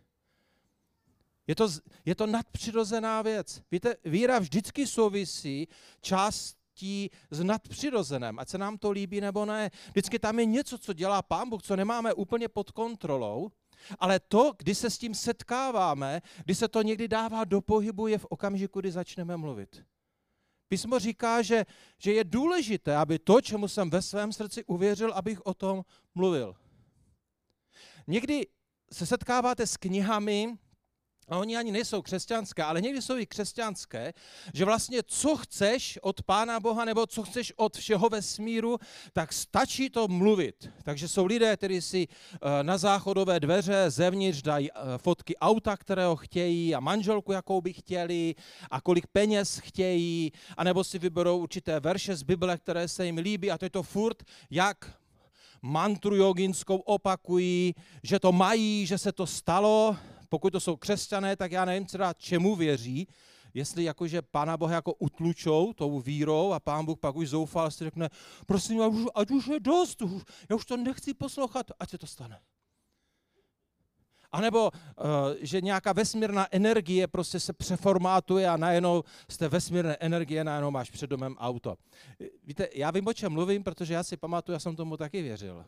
Je 1.49 1.55
to, 1.55 1.69
je 2.05 2.15
to 2.15 2.27
nadpřirozená 2.27 3.21
věc. 3.21 3.61
Víte, 3.71 3.95
víra 4.05 4.39
vždycky 4.39 4.87
souvisí 4.87 5.67
částí 6.01 7.11
s 7.31 7.43
nadpřirozeném, 7.43 8.39
ať 8.39 8.49
se 8.49 8.57
nám 8.57 8.77
to 8.77 8.91
líbí 8.91 9.21
nebo 9.21 9.45
ne. 9.45 9.71
Vždycky 9.87 10.19
tam 10.19 10.39
je 10.39 10.45
něco, 10.45 10.77
co 10.77 10.93
dělá 10.93 11.21
Pán 11.21 11.49
Bůh, 11.49 11.63
co 11.63 11.75
nemáme 11.75 12.13
úplně 12.13 12.47
pod 12.47 12.71
kontrolou, 12.71 13.51
ale 13.99 14.19
to, 14.19 14.53
kdy 14.57 14.75
se 14.75 14.89
s 14.89 14.97
tím 14.97 15.15
setkáváme, 15.15 16.21
kdy 16.45 16.55
se 16.55 16.67
to 16.67 16.81
někdy 16.81 17.07
dává 17.07 17.45
do 17.45 17.61
pohybu, 17.61 18.07
je 18.07 18.17
v 18.17 18.25
okamžiku, 18.25 18.79
kdy 18.79 18.91
začneme 18.91 19.37
mluvit. 19.37 19.85
Písmo 20.67 20.99
říká, 20.99 21.41
že, 21.41 21.65
že 21.97 22.13
je 22.13 22.23
důležité, 22.23 22.95
aby 22.95 23.19
to, 23.19 23.41
čemu 23.41 23.67
jsem 23.67 23.89
ve 23.89 24.01
svém 24.01 24.33
srdci 24.33 24.65
uvěřil, 24.65 25.13
abych 25.13 25.45
o 25.45 25.53
tom 25.53 25.81
mluvil. 26.15 26.55
Někdy 28.07 28.47
se 28.91 29.05
setkáváte 29.05 29.67
s 29.67 29.77
knihami, 29.77 30.57
a 31.29 31.37
oni 31.37 31.57
ani 31.57 31.71
nejsou 31.71 32.01
křesťanské, 32.01 32.63
ale 32.63 32.81
někdy 32.81 33.01
jsou 33.01 33.17
i 33.17 33.25
křesťanské, 33.25 34.13
že 34.53 34.65
vlastně 34.65 34.99
co 35.05 35.37
chceš 35.37 35.99
od 36.01 36.23
Pána 36.23 36.59
Boha 36.59 36.85
nebo 36.85 37.07
co 37.07 37.23
chceš 37.23 37.53
od 37.55 37.77
všeho 37.77 38.09
vesmíru, 38.09 38.77
tak 39.13 39.33
stačí 39.33 39.89
to 39.89 40.07
mluvit. 40.07 40.69
Takže 40.83 41.07
jsou 41.07 41.25
lidé, 41.25 41.57
kteří 41.57 41.81
si 41.81 42.07
eh, 42.07 42.63
na 42.63 42.77
záchodové 42.77 43.39
dveře 43.39 43.85
zevnitř 43.89 44.41
dají 44.41 44.71
eh, 44.71 44.97
fotky 44.97 45.37
auta, 45.37 45.77
kterého 45.77 46.15
chtějí 46.15 46.75
a 46.75 46.79
manželku, 46.79 47.31
jakou 47.31 47.61
by 47.61 47.73
chtěli 47.73 48.35
a 48.71 48.81
kolik 48.81 49.07
peněz 49.07 49.59
chtějí, 49.59 50.31
anebo 50.57 50.83
si 50.83 50.99
vyberou 50.99 51.37
určité 51.37 51.79
verše 51.79 52.15
z 52.15 52.23
Bible, 52.23 52.57
které 52.57 52.87
se 52.87 53.05
jim 53.05 53.17
líbí 53.17 53.51
a 53.51 53.57
to 53.57 53.65
je 53.65 53.69
to 53.69 53.83
furt, 53.83 54.23
jak 54.49 54.99
mantru 55.61 56.15
joginskou 56.15 56.77
opakují, 56.77 57.75
že 58.03 58.19
to 58.19 58.31
mají, 58.31 58.85
že 58.85 58.97
se 58.97 59.11
to 59.11 59.27
stalo, 59.27 59.97
pokud 60.29 60.49
to 60.49 60.59
jsou 60.59 60.75
křesťané, 60.75 61.35
tak 61.35 61.51
já 61.51 61.65
nevím 61.65 61.85
teda 61.85 62.13
čemu 62.13 62.55
věří, 62.55 63.07
jestli 63.53 63.83
jakože 63.83 64.21
Pána 64.21 64.57
Boha 64.57 64.73
jako 64.73 64.93
utlučou 64.93 65.73
tou 65.73 65.99
vírou 65.99 66.51
a 66.51 66.59
Pán 66.59 66.85
Bůh 66.85 66.99
pak 66.99 67.15
už 67.15 67.29
zoufal 67.29 67.71
si 67.71 67.83
řekne, 67.83 68.09
prosím, 68.45 68.81
ať 68.81 68.91
už, 68.91 69.05
ať 69.15 69.31
už 69.31 69.47
je 69.47 69.59
dost, 69.59 70.01
už, 70.01 70.23
já 70.49 70.55
už 70.55 70.65
to 70.65 70.77
nechci 70.77 71.13
poslouchat, 71.13 71.71
ať 71.79 71.89
se 71.89 71.97
to 71.97 72.07
stane. 72.07 72.39
A 74.31 74.41
nebo 74.41 74.71
uh, 74.71 74.71
že 75.41 75.61
nějaká 75.61 75.93
vesmírná 75.93 76.47
energie 76.51 77.07
prostě 77.07 77.39
se 77.39 77.53
přeformátuje 77.53 78.49
a 78.49 78.57
najednou 78.57 79.03
z 79.29 79.37
té 79.37 79.49
vesmírné 79.49 79.97
energie 79.99 80.43
najednou 80.43 80.71
máš 80.71 80.89
před 80.89 81.09
domem 81.09 81.35
auto. 81.39 81.75
Víte, 82.43 82.69
já 82.75 82.91
vím, 82.91 83.07
o 83.07 83.13
čem 83.13 83.31
mluvím, 83.31 83.63
protože 83.63 83.93
já 83.93 84.03
si 84.03 84.17
pamatuju, 84.17 84.53
já 84.53 84.59
jsem 84.59 84.75
tomu 84.75 84.97
taky 84.97 85.21
věřil. 85.21 85.65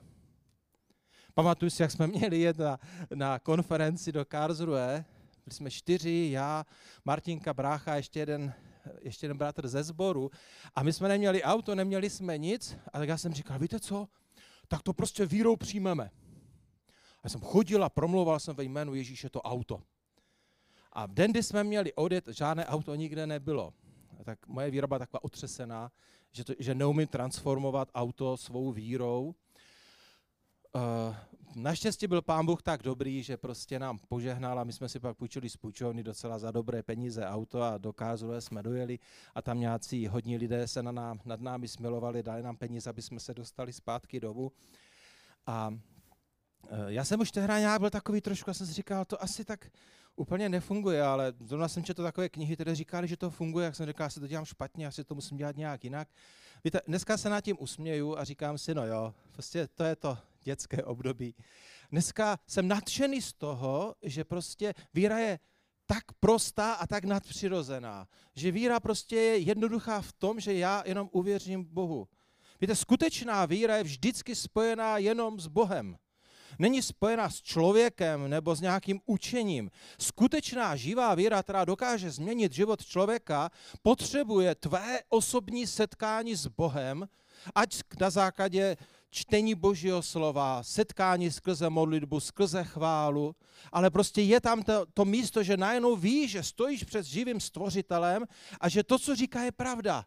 Pamatuju 1.33 1.69
si, 1.69 1.81
jak 1.81 1.91
jsme 1.91 2.07
měli 2.17 2.39
jet 2.39 2.57
na, 2.57 2.79
na 3.15 3.39
konferenci 3.39 4.11
do 4.11 4.25
Karlsruhe. 4.25 5.05
Byli 5.45 5.55
jsme 5.55 5.71
čtyři, 5.71 6.29
já, 6.31 6.65
Martinka, 7.05 7.53
brácha, 7.53 7.95
ještě 7.95 8.19
jeden, 8.19 8.53
ještě 9.01 9.25
jeden 9.25 9.37
bratr 9.37 9.67
ze 9.67 9.83
sboru. 9.83 10.31
A 10.75 10.83
my 10.83 10.93
jsme 10.93 11.07
neměli 11.07 11.43
auto, 11.43 11.75
neměli 11.75 12.09
jsme 12.09 12.37
nic. 12.37 12.77
A 12.93 12.99
tak 12.99 13.09
já 13.09 13.17
jsem 13.17 13.33
říkal, 13.33 13.59
víte 13.59 13.79
co, 13.79 14.07
tak 14.67 14.81
to 14.81 14.93
prostě 14.93 15.25
vírou 15.25 15.55
přijmeme. 15.55 16.11
Já 17.23 17.29
jsem 17.29 17.41
chodil 17.41 17.83
a 17.83 17.89
promlouval 17.89 18.39
jsem 18.39 18.55
ve 18.55 18.63
jménu 18.63 18.93
Ježíše 18.93 19.29
to 19.29 19.41
auto. 19.41 19.81
A 20.93 21.05
v 21.05 21.13
den, 21.13 21.31
kdy 21.31 21.43
jsme 21.43 21.63
měli 21.63 21.93
odjet, 21.93 22.27
žádné 22.27 22.65
auto 22.65 22.95
nikde 22.95 23.27
nebylo. 23.27 23.73
A 24.19 24.23
tak 24.23 24.47
moje 24.47 24.71
výroba 24.71 24.99
taková 24.99 25.23
otřesená, 25.23 25.91
že, 26.31 26.43
to, 26.43 26.53
že 26.59 26.75
neumím 26.75 27.07
transformovat 27.07 27.91
auto 27.93 28.37
svou 28.37 28.71
vírou. 28.71 29.35
Uh, 30.75 31.15
naštěstí 31.55 32.07
byl 32.07 32.21
pán 32.21 32.45
Bůh 32.45 32.61
tak 32.61 32.83
dobrý, 32.83 33.23
že 33.23 33.37
prostě 33.37 33.79
nám 33.79 33.99
požehnal 34.07 34.59
a 34.59 34.63
my 34.63 34.73
jsme 34.73 34.89
si 34.89 34.99
pak 34.99 35.17
půjčili 35.17 35.49
z 35.49 35.57
půjčovny 35.57 36.03
docela 36.03 36.39
za 36.39 36.51
dobré 36.51 36.83
peníze 36.83 37.25
auto 37.27 37.61
a 37.61 37.77
do 37.77 37.93
Kázruje 37.93 38.41
jsme 38.41 38.63
dojeli 38.63 38.99
a 39.35 39.41
tam 39.41 39.59
nějací 39.59 40.07
hodní 40.07 40.37
lidé 40.37 40.67
se 40.67 40.83
na 40.83 40.91
nám, 40.91 41.19
nad 41.25 41.41
námi 41.41 41.67
smilovali, 41.67 42.23
dali 42.23 42.43
nám 42.43 42.57
peníze, 42.57 42.89
aby 42.89 43.01
jsme 43.01 43.19
se 43.19 43.33
dostali 43.33 43.73
zpátky 43.73 44.19
domů. 44.19 44.51
A 45.47 45.73
Eh, 46.69 46.85
já 46.87 47.03
jsem 47.03 47.19
už 47.19 47.31
tehdy 47.31 47.53
nějak 47.53 47.79
byl 47.79 47.89
takový 47.89 48.21
trošku, 48.21 48.49
já 48.49 48.53
jsem 48.53 48.67
si 48.67 48.73
říkal, 48.73 49.05
to 49.05 49.23
asi 49.23 49.45
tak 49.45 49.71
úplně 50.15 50.49
nefunguje, 50.49 51.03
ale 51.03 51.33
zrovna 51.39 51.67
jsem 51.67 51.83
četl 51.83 52.03
takové 52.03 52.29
knihy, 52.29 52.55
které 52.55 52.75
říkali, 52.75 53.07
že 53.07 53.17
to 53.17 53.29
funguje, 53.29 53.65
jak 53.65 53.75
jsem 53.75 53.85
říkal, 53.85 54.07
asi 54.07 54.19
to 54.19 54.27
dělám 54.27 54.45
špatně, 54.45 54.87
asi 54.87 55.03
to 55.03 55.15
musím 55.15 55.37
dělat 55.37 55.57
nějak 55.57 55.83
jinak. 55.83 56.07
Víte, 56.63 56.81
dneska 56.87 57.17
se 57.17 57.29
nad 57.29 57.41
tím 57.41 57.57
usměju 57.59 58.17
a 58.17 58.23
říkám 58.23 58.57
si, 58.57 58.75
no 58.75 58.85
jo, 58.85 59.13
prostě 59.31 59.67
to 59.67 59.83
je 59.83 59.95
to 59.95 60.17
dětské 60.43 60.83
období. 60.83 61.35
Dneska 61.91 62.39
jsem 62.47 62.67
nadšený 62.67 63.21
z 63.21 63.33
toho, 63.33 63.95
že 64.01 64.23
prostě 64.23 64.73
víra 64.93 65.19
je 65.19 65.39
tak 65.85 66.03
prostá 66.19 66.73
a 66.73 66.87
tak 66.87 67.03
nadpřirozená, 67.03 68.07
že 68.35 68.51
víra 68.51 68.79
prostě 68.79 69.15
je 69.15 69.37
jednoduchá 69.37 70.01
v 70.01 70.13
tom, 70.13 70.39
že 70.39 70.53
já 70.53 70.83
jenom 70.85 71.09
uvěřím 71.11 71.63
Bohu. 71.63 72.07
Víte, 72.61 72.75
skutečná 72.75 73.45
víra 73.45 73.77
je 73.77 73.83
vždycky 73.83 74.35
spojená 74.35 74.97
jenom 74.97 75.39
s 75.39 75.47
Bohem 75.47 75.97
není 76.59 76.81
spojena 76.81 77.29
s 77.29 77.41
člověkem 77.41 78.29
nebo 78.29 78.55
s 78.55 78.61
nějakým 78.61 78.99
učením. 79.05 79.71
Skutečná 79.99 80.75
živá 80.75 81.15
víra, 81.15 81.43
která 81.43 81.65
dokáže 81.65 82.11
změnit 82.11 82.53
život 82.53 82.85
člověka, 82.85 83.49
potřebuje 83.81 84.55
tvé 84.55 84.99
osobní 85.09 85.67
setkání 85.67 86.35
s 86.35 86.47
Bohem, 86.47 87.07
ať 87.55 87.79
na 87.99 88.09
základě 88.09 88.77
čtení 89.11 89.55
Božího 89.55 90.01
slova, 90.01 90.63
setkání 90.63 91.31
skrze 91.31 91.69
modlitbu, 91.69 92.19
skrze 92.19 92.63
chválu, 92.63 93.35
ale 93.71 93.89
prostě 93.89 94.21
je 94.21 94.41
tam 94.41 94.63
to, 94.63 94.85
to 94.93 95.05
místo, 95.05 95.43
že 95.43 95.57
najednou 95.57 95.95
víš, 95.95 96.31
že 96.31 96.43
stojíš 96.43 96.83
před 96.83 97.05
živým 97.05 97.39
stvořitelem 97.39 98.23
a 98.61 98.69
že 98.69 98.83
to, 98.83 98.99
co 98.99 99.15
říká, 99.15 99.43
je 99.43 99.51
pravda. 99.51 100.05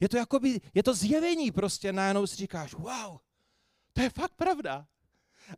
Je 0.00 0.08
to 0.08 0.16
jakoby, 0.16 0.60
je 0.74 0.82
to 0.82 0.94
zjevení 0.94 1.50
prostě, 1.50 1.92
najednou 1.92 2.26
si 2.26 2.36
říkáš, 2.36 2.74
wow, 2.74 3.18
to 3.92 4.02
je 4.02 4.10
fakt 4.10 4.34
pravda. 4.36 4.86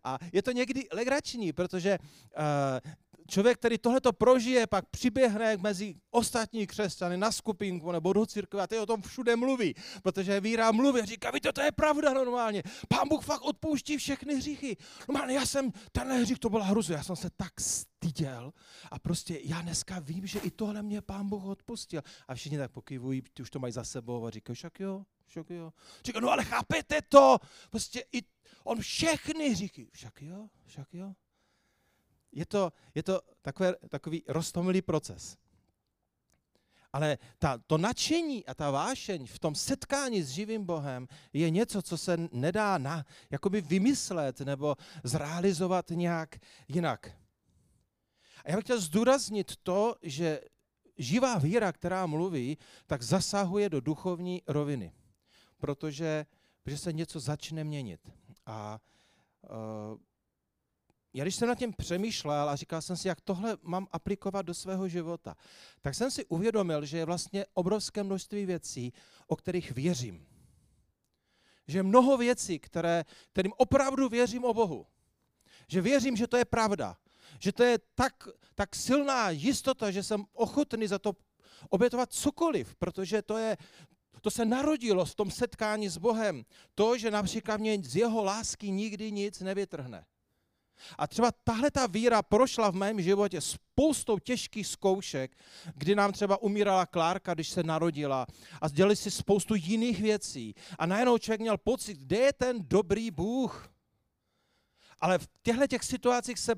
A 0.04 0.18
je 0.32 0.42
to 0.42 0.52
někdy 0.52 0.88
legrační, 0.92 1.52
protože 1.52 1.98
uh, 1.98 2.92
člověk, 3.28 3.58
který 3.58 3.78
tohleto 3.78 4.12
prožije, 4.12 4.66
pak 4.66 4.86
přiběhne 4.86 5.56
mezi 5.56 5.94
ostatní 6.10 6.66
křesťany 6.66 7.16
na 7.16 7.32
skupinku 7.32 7.92
nebo 7.92 8.12
do 8.12 8.26
církve 8.26 8.62
a 8.62 8.66
ty 8.66 8.78
o 8.78 8.86
tom 8.86 9.02
všude 9.02 9.36
mluví, 9.36 9.74
protože 10.02 10.40
víra 10.40 10.72
mluví 10.72 11.00
a 11.00 11.04
říká, 11.04 11.30
víte, 11.30 11.52
to 11.52 11.60
je 11.60 11.72
pravda 11.72 12.12
normálně. 12.12 12.62
Pán 12.88 13.08
Bůh 13.08 13.24
fakt 13.24 13.42
odpouští 13.42 13.96
všechny 13.96 14.36
hříchy. 14.36 14.76
Normálně 15.08 15.34
já 15.34 15.46
jsem, 15.46 15.72
tenhle 15.92 16.18
hřích 16.18 16.38
to 16.38 16.50
byla 16.50 16.64
hruzu, 16.64 16.92
já 16.92 17.02
jsem 17.02 17.16
se 17.16 17.30
tak 17.36 17.60
styděl 17.60 18.52
a 18.90 18.98
prostě 18.98 19.40
já 19.44 19.60
dneska 19.62 19.98
vím, 19.98 20.26
že 20.26 20.38
i 20.38 20.50
tohle 20.50 20.82
mě 20.82 21.02
Pán 21.02 21.28
Bůh 21.28 21.44
odpustil. 21.44 22.02
A 22.28 22.34
všichni 22.34 22.58
tak 22.58 22.70
pokyvují, 22.70 23.22
ty 23.34 23.42
už 23.42 23.50
to 23.50 23.58
mají 23.58 23.72
za 23.72 23.84
sebou 23.84 24.26
a 24.26 24.30
říkají, 24.30 24.54
však 24.54 24.80
jo, 24.80 25.04
však 25.26 25.50
jo. 25.50 25.72
Říkají, 26.04 26.22
no 26.22 26.30
ale 26.30 26.44
chápete 26.44 27.02
to, 27.08 27.38
prostě 27.70 28.04
i 28.12 28.22
On 28.64 28.80
všechny 28.80 29.50
hříchy. 29.50 29.88
Však 29.92 30.22
jo, 30.22 30.48
však 30.66 30.94
jo. 30.94 31.14
Je 32.36 32.46
to, 32.46 32.72
je 32.94 33.02
to 33.02 33.20
takové, 33.42 33.74
takový 33.88 34.22
roztomilý 34.28 34.82
proces. 34.82 35.36
Ale 36.92 37.18
ta, 37.38 37.58
to 37.66 37.78
nadšení 37.78 38.46
a 38.46 38.54
ta 38.54 38.70
vášeň 38.70 39.26
v 39.26 39.38
tom 39.38 39.54
setkání 39.54 40.22
s 40.22 40.28
živým 40.28 40.64
Bohem 40.64 41.08
je 41.32 41.50
něco, 41.50 41.82
co 41.82 41.98
se 41.98 42.16
nedá 42.32 42.78
na, 42.78 43.04
jakoby 43.30 43.60
vymyslet 43.60 44.40
nebo 44.40 44.76
zrealizovat 45.04 45.90
nějak 45.90 46.36
jinak. 46.68 47.10
A 48.44 48.50
já 48.50 48.56
bych 48.56 48.64
chtěl 48.64 48.80
zdůraznit 48.80 49.56
to, 49.62 49.94
že 50.02 50.40
živá 50.98 51.38
víra, 51.38 51.72
která 51.72 52.06
mluví, 52.06 52.58
tak 52.86 53.02
zasahuje 53.02 53.68
do 53.68 53.80
duchovní 53.80 54.42
roviny, 54.46 54.92
protože, 55.58 56.26
protože 56.62 56.78
se 56.78 56.92
něco 56.92 57.20
začne 57.20 57.64
měnit. 57.64 58.00
A 58.46 58.80
uh, 59.42 59.98
já 61.16 61.24
když 61.24 61.34
jsem 61.36 61.48
nad 61.48 61.58
tím 61.58 61.72
přemýšlel 61.72 62.48
a 62.48 62.56
říkal 62.56 62.82
jsem 62.82 62.96
si, 62.96 63.08
jak 63.08 63.20
tohle 63.20 63.56
mám 63.62 63.86
aplikovat 63.92 64.42
do 64.42 64.54
svého 64.54 64.88
života, 64.88 65.36
tak 65.80 65.94
jsem 65.94 66.10
si 66.10 66.24
uvědomil, 66.24 66.84
že 66.84 66.98
je 66.98 67.04
vlastně 67.04 67.46
obrovské 67.54 68.02
množství 68.02 68.46
věcí, 68.46 68.92
o 69.26 69.36
kterých 69.36 69.72
věřím. 69.72 70.26
Že 71.66 71.82
mnoho 71.82 72.16
věcí, 72.16 72.58
které, 72.58 73.04
kterým 73.32 73.52
opravdu 73.56 74.08
věřím 74.08 74.44
o 74.44 74.54
Bohu. 74.54 74.86
Že 75.68 75.80
věřím, 75.80 76.16
že 76.16 76.26
to 76.26 76.36
je 76.36 76.44
pravda. 76.44 76.96
Že 77.40 77.52
to 77.52 77.62
je 77.62 77.78
tak, 77.94 78.28
tak 78.54 78.76
silná 78.76 79.30
jistota, 79.30 79.90
že 79.90 80.02
jsem 80.02 80.24
ochotný 80.32 80.86
za 80.86 80.98
to 80.98 81.16
obětovat 81.68 82.12
cokoliv, 82.12 82.74
protože 82.74 83.22
to 83.22 83.36
je, 83.38 83.56
to 84.20 84.30
se 84.30 84.44
narodilo 84.44 85.04
v 85.04 85.14
tom 85.14 85.30
setkání 85.30 85.88
s 85.88 85.96
Bohem. 85.96 86.44
To, 86.74 86.98
že 86.98 87.10
například 87.10 87.56
mě 87.56 87.78
z 87.82 87.96
jeho 87.96 88.24
lásky 88.24 88.70
nikdy 88.70 89.12
nic 89.12 89.40
nevytrhne. 89.40 90.04
A 90.98 91.06
třeba 91.06 91.32
tahle 91.44 91.70
ta 91.70 91.86
víra 91.86 92.22
prošla 92.22 92.70
v 92.70 92.74
mém 92.74 93.02
životě 93.02 93.40
spoustou 93.40 94.18
těžkých 94.18 94.66
zkoušek, 94.66 95.36
kdy 95.74 95.94
nám 95.94 96.12
třeba 96.12 96.42
umírala 96.42 96.86
Klárka, 96.86 97.34
když 97.34 97.48
se 97.48 97.62
narodila 97.62 98.26
a 98.60 98.68
dělali 98.68 98.96
si 98.96 99.10
spoustu 99.10 99.54
jiných 99.54 100.00
věcí. 100.00 100.54
A 100.78 100.86
najednou 100.86 101.18
člověk 101.18 101.40
měl 101.40 101.58
pocit, 101.58 101.98
kde 101.98 102.16
je 102.16 102.32
ten 102.32 102.56
dobrý 102.68 103.10
Bůh? 103.10 103.68
Ale 105.00 105.18
v 105.18 105.28
těchto 105.42 105.66
těch 105.66 105.84
situacích 105.84 106.38
se, 106.38 106.54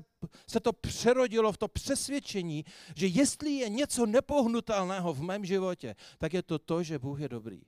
se 0.47 0.59
to 0.59 0.73
přerodilo 0.73 1.51
v 1.51 1.57
to 1.57 1.67
přesvědčení, 1.67 2.65
že 2.95 3.07
jestli 3.07 3.51
je 3.51 3.69
něco 3.69 4.05
nepohnutelného 4.05 5.13
v 5.13 5.21
mém 5.21 5.45
životě, 5.45 5.95
tak 6.17 6.33
je 6.33 6.43
to 6.43 6.59
to, 6.59 6.83
že 6.83 6.99
Bůh 6.99 7.19
je 7.19 7.29
dobrý. 7.29 7.61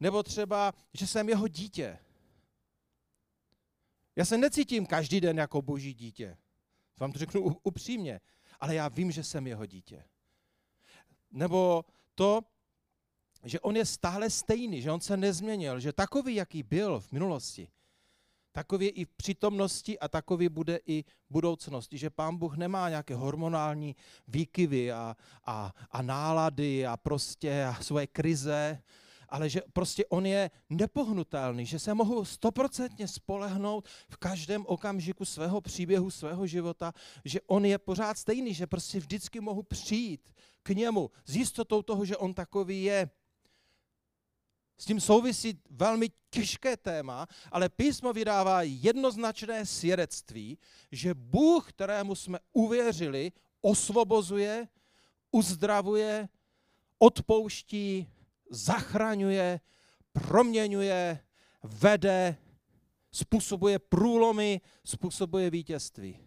Nebo 0.00 0.22
třeba, 0.22 0.72
že 0.94 1.06
jsem 1.06 1.28
jeho 1.28 1.48
dítě. 1.48 1.98
Já 4.16 4.24
se 4.24 4.38
necítím 4.38 4.86
každý 4.86 5.20
den 5.20 5.38
jako 5.38 5.62
boží 5.62 5.94
dítě. 5.94 6.36
Vám 7.00 7.12
to 7.12 7.18
řeknu 7.18 7.56
upřímně. 7.62 8.20
Ale 8.60 8.74
já 8.74 8.88
vím, 8.88 9.10
že 9.10 9.24
jsem 9.24 9.46
jeho 9.46 9.66
dítě. 9.66 10.04
Nebo 11.30 11.84
to, 12.14 12.40
že 13.44 13.60
on 13.60 13.76
je 13.76 13.86
stále 13.86 14.30
stejný, 14.30 14.82
že 14.82 14.92
on 14.92 15.00
se 15.00 15.16
nezměnil, 15.16 15.80
že 15.80 15.92
takový, 15.92 16.34
jaký 16.34 16.62
byl 16.62 17.00
v 17.00 17.12
minulosti, 17.12 17.68
takový 18.52 18.88
i 18.88 19.04
v 19.04 19.10
přítomnosti 19.10 19.98
a 19.98 20.08
takový 20.08 20.48
bude 20.48 20.80
i 20.86 21.02
v 21.02 21.06
budoucnosti, 21.30 21.98
že 21.98 22.10
pán 22.10 22.36
Bůh 22.36 22.56
nemá 22.56 22.88
nějaké 22.88 23.14
hormonální 23.14 23.96
výkyvy 24.28 24.92
a, 24.92 25.16
a, 25.44 25.74
a 25.90 26.02
nálady 26.02 26.86
a 26.86 26.96
prostě 26.96 27.64
a 27.64 27.82
svoje 27.82 28.06
krize, 28.06 28.82
ale 29.28 29.48
že 29.48 29.62
prostě 29.72 30.06
on 30.06 30.26
je 30.26 30.50
nepohnutelný, 30.70 31.66
že 31.66 31.78
se 31.78 31.94
mohu 31.94 32.24
stoprocentně 32.24 33.08
spolehnout 33.08 33.88
v 34.08 34.16
každém 34.16 34.64
okamžiku 34.66 35.24
svého 35.24 35.60
příběhu, 35.60 36.10
svého 36.10 36.46
života, 36.46 36.92
že 37.24 37.40
on 37.46 37.64
je 37.64 37.78
pořád 37.78 38.18
stejný, 38.18 38.54
že 38.54 38.66
prostě 38.66 38.98
vždycky 38.98 39.40
mohu 39.40 39.62
přijít 39.62 40.34
k 40.62 40.68
němu 40.68 41.10
s 41.24 41.36
jistotou 41.36 41.82
toho, 41.82 42.04
že 42.04 42.16
on 42.16 42.34
takový 42.34 42.84
je. 42.84 43.10
S 44.78 44.84
tím 44.84 45.00
souvisí 45.00 45.60
velmi 45.70 46.10
těžké 46.30 46.76
téma, 46.76 47.26
ale 47.52 47.68
písmo 47.68 48.12
vydává 48.12 48.62
jednoznačné 48.62 49.66
svědectví, 49.66 50.58
že 50.92 51.14
Bůh, 51.14 51.72
kterému 51.72 52.14
jsme 52.14 52.38
uvěřili, 52.52 53.32
osvobozuje, 53.60 54.68
uzdravuje, 55.30 56.28
odpouští, 56.98 58.08
zachraňuje, 58.54 59.60
proměňuje, 60.12 61.20
vede, 61.62 62.36
způsobuje 63.12 63.78
průlomy, 63.78 64.60
způsobuje 64.84 65.50
vítězství. 65.50 66.18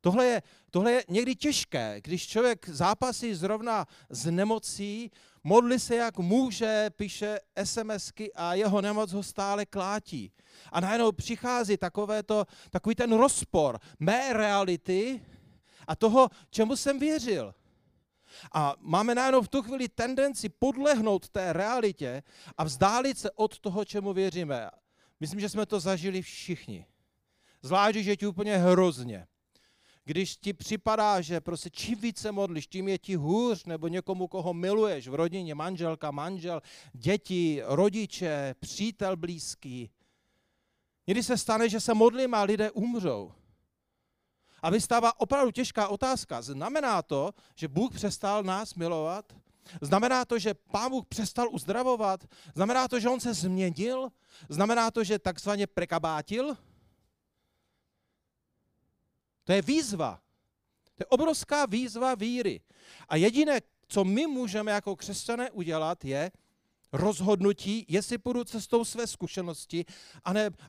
Tohle 0.00 0.26
je, 0.26 0.42
tohle 0.70 0.92
je 0.92 1.04
někdy 1.08 1.34
těžké, 1.34 2.00
když 2.04 2.26
člověk 2.26 2.68
zápasí 2.68 3.34
zrovna 3.34 3.86
s 4.10 4.30
nemocí, 4.30 5.10
modlí 5.44 5.78
se 5.78 5.96
jak 5.96 6.18
může, 6.18 6.90
píše 6.96 7.38
SMSky 7.64 8.32
a 8.32 8.54
jeho 8.54 8.80
nemoc 8.80 9.12
ho 9.12 9.22
stále 9.22 9.66
klátí. 9.66 10.32
A 10.72 10.80
najednou 10.80 11.12
přichází 11.12 11.76
takovéto, 11.76 12.44
takový 12.70 12.94
ten 12.94 13.12
rozpor 13.12 13.78
mé 13.98 14.32
reality 14.32 15.20
a 15.86 15.96
toho, 15.96 16.28
čemu 16.50 16.76
jsem 16.76 16.98
věřil. 16.98 17.54
A 18.52 18.74
máme 18.80 19.14
najednou 19.14 19.42
v 19.42 19.48
tu 19.48 19.62
chvíli 19.62 19.88
tendenci 19.88 20.48
podlehnout 20.48 21.28
té 21.28 21.52
realitě 21.52 22.22
a 22.58 22.64
vzdálit 22.64 23.18
se 23.18 23.30
od 23.30 23.58
toho, 23.58 23.84
čemu 23.84 24.12
věříme. 24.12 24.70
Myslím, 25.20 25.40
že 25.40 25.48
jsme 25.48 25.66
to 25.66 25.80
zažili 25.80 26.22
všichni. 26.22 26.86
Zvlášť, 27.62 27.98
že 27.98 28.10
je 28.10 28.16
ti 28.16 28.26
úplně 28.26 28.56
hrozně. 28.56 29.26
Když 30.04 30.36
ti 30.36 30.52
připadá, 30.52 31.20
že 31.20 31.40
prostě 31.40 31.70
čím 31.70 31.98
více 31.98 32.32
modlíš, 32.32 32.66
tím 32.66 32.88
je 32.88 32.98
ti 32.98 33.14
hůř, 33.14 33.64
nebo 33.64 33.88
někomu, 33.88 34.28
koho 34.28 34.54
miluješ 34.54 35.08
v 35.08 35.14
rodině, 35.14 35.54
manželka, 35.54 36.10
manžel, 36.10 36.62
děti, 36.92 37.62
rodiče, 37.64 38.54
přítel 38.60 39.16
blízký. 39.16 39.90
Někdy 41.06 41.22
se 41.22 41.38
stane, 41.38 41.68
že 41.68 41.80
se 41.80 41.94
modlím 41.94 42.34
a 42.34 42.42
lidé 42.42 42.70
umřou. 42.70 43.32
A 44.62 44.70
vystává 44.70 45.20
opravdu 45.20 45.50
těžká 45.50 45.88
otázka. 45.88 46.42
Znamená 46.42 47.02
to, 47.02 47.30
že 47.54 47.68
Bůh 47.68 47.94
přestal 47.94 48.42
nás 48.42 48.74
milovat? 48.74 49.32
Znamená 49.80 50.24
to, 50.24 50.38
že 50.38 50.54
Pán 50.54 50.90
Bůh 50.90 51.06
přestal 51.06 51.48
uzdravovat? 51.50 52.24
Znamená 52.54 52.88
to, 52.88 53.00
že 53.00 53.08
On 53.08 53.20
se 53.20 53.34
změnil? 53.34 54.08
Znamená 54.48 54.90
to, 54.90 55.04
že 55.04 55.18
takzvaně 55.18 55.66
prekabátil? 55.66 56.56
To 59.44 59.52
je 59.52 59.62
výzva. 59.62 60.20
To 60.94 61.02
je 61.02 61.06
obrovská 61.06 61.66
výzva 61.66 62.14
víry. 62.14 62.60
A 63.08 63.16
jediné, 63.16 63.60
co 63.88 64.04
my 64.04 64.26
můžeme 64.26 64.72
jako 64.72 64.96
křesťané 64.96 65.50
udělat, 65.50 66.04
je 66.04 66.30
rozhodnutí, 66.92 67.86
jestli 67.88 68.18
půjdu 68.18 68.44
cestou 68.44 68.84
své 68.84 69.06
zkušenosti, 69.06 69.84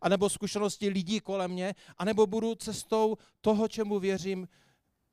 anebo 0.02 0.30
zkušenosti 0.30 0.90
lidí 0.90 1.20
kolem 1.20 1.52
mě, 1.52 1.76
anebo 1.98 2.28
budu 2.28 2.56
cestou 2.56 3.18
toho, 3.42 3.68
čemu 3.68 4.00
věřím, 4.00 4.48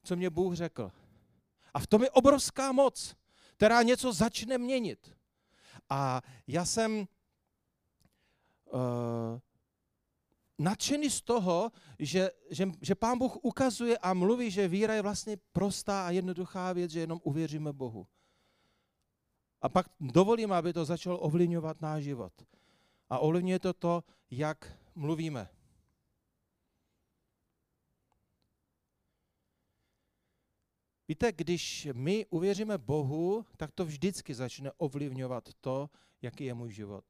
co 0.03 0.17
mě 0.17 0.31
Bůh 0.31 0.55
řekl. 0.55 0.93
A 1.75 1.79
v 1.79 1.87
tom 1.87 2.03
je 2.03 2.11
obrovská 2.11 2.73
moc, 2.73 3.15
která 3.57 3.83
něco 3.83 4.13
začne 4.13 4.59
měnit. 4.59 5.17
A 5.89 6.23
já 6.47 6.65
jsem 6.65 7.07
uh, 8.73 9.39
nadšený 10.59 11.11
z 11.11 11.21
toho, 11.21 11.73
že, 11.99 12.31
že, 12.51 12.67
že 12.81 12.95
Pán 12.95 13.19
Bůh 13.19 13.37
ukazuje 13.43 13.99
a 13.99 14.15
mluví, 14.15 14.51
že 14.51 14.69
víra 14.69 14.95
je 14.95 15.03
vlastně 15.03 15.37
prostá 15.53 16.07
a 16.07 16.11
jednoduchá 16.11 16.73
věc, 16.73 16.91
že 16.91 17.01
jenom 17.01 17.21
uvěříme 17.23 17.73
Bohu. 17.73 18.07
A 19.63 19.69
pak 19.69 19.87
dovolím, 20.01 20.53
aby 20.53 20.73
to 20.73 20.85
začalo 20.85 21.19
ovlivňovat 21.19 21.81
náš 21.81 22.05
život. 22.05 22.33
A 23.11 23.19
ovlivňuje 23.19 23.59
to 23.59 23.73
to, 23.73 24.05
jak 24.31 24.79
mluvíme. 24.95 25.49
Víte, 31.09 31.33
když 31.33 31.89
my 31.93 32.27
uvěříme 32.31 32.79
Bohu, 32.79 33.45
tak 33.57 33.71
to 33.73 33.85
vždycky 33.85 34.35
začne 34.35 34.73
ovlivňovat 34.77 35.49
to, 35.61 35.91
jaký 36.23 36.45
je 36.45 36.55
můj 36.55 36.73
život. 36.73 37.05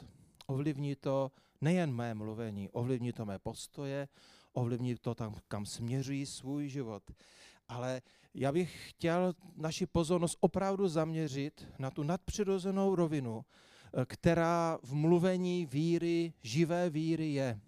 Ovlivní 0.47 0.97
to 0.97 1.33
nejen 1.61 1.93
mé 1.93 2.15
mluvení, 2.15 2.69
ovlivní 2.69 3.13
to 3.13 3.27
mé 3.27 3.39
postoje, 3.39 4.09
ovlivní 4.53 4.97
to 4.97 5.15
tam, 5.15 5.35
kam 5.49 5.67
směřují 5.67 6.27
svůj 6.27 6.69
život. 6.69 7.03
Ale 7.71 8.03
já 8.35 8.53
bych 8.53 8.91
chtěl 8.91 9.33
naši 9.57 9.87
pozornost 9.87 10.37
opravdu 10.41 10.89
zaměřit 10.89 11.69
na 11.79 11.91
tu 11.91 12.03
nadpřirozenou 12.03 12.95
rovinu, 12.95 13.45
eh, 13.45 14.05
která 14.07 14.79
v 14.83 14.95
mluvení 14.95 15.67
víry, 15.67 16.33
živé 16.43 16.91
víry 16.91 17.33
je. 17.33 17.61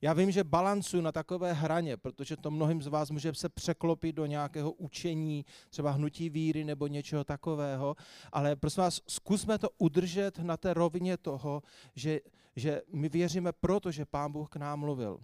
Já 0.00 0.12
vím, 0.12 0.30
že 0.30 0.44
balancuju 0.44 1.02
na 1.02 1.12
takové 1.12 1.52
hraně, 1.52 1.96
protože 1.96 2.36
to 2.36 2.50
mnohým 2.50 2.82
z 2.82 2.86
vás 2.86 3.10
může 3.10 3.34
se 3.34 3.48
překlopit 3.48 4.16
do 4.16 4.26
nějakého 4.26 4.72
učení, 4.72 5.44
třeba 5.70 5.90
hnutí 5.90 6.30
víry 6.30 6.64
nebo 6.64 6.86
něčeho 6.86 7.24
takového, 7.24 7.96
ale 8.32 8.56
prosím 8.56 8.82
vás, 8.82 9.00
zkusme 9.08 9.58
to 9.58 9.68
udržet 9.78 10.38
na 10.38 10.56
té 10.56 10.74
rovině 10.74 11.16
toho, 11.16 11.62
že, 11.94 12.20
že 12.56 12.82
my 12.92 13.08
věříme 13.08 13.52
proto, 13.52 13.90
že 13.90 14.04
Pán 14.04 14.32
Bůh 14.32 14.48
k 14.48 14.56
nám 14.56 14.80
mluvil 14.80 15.20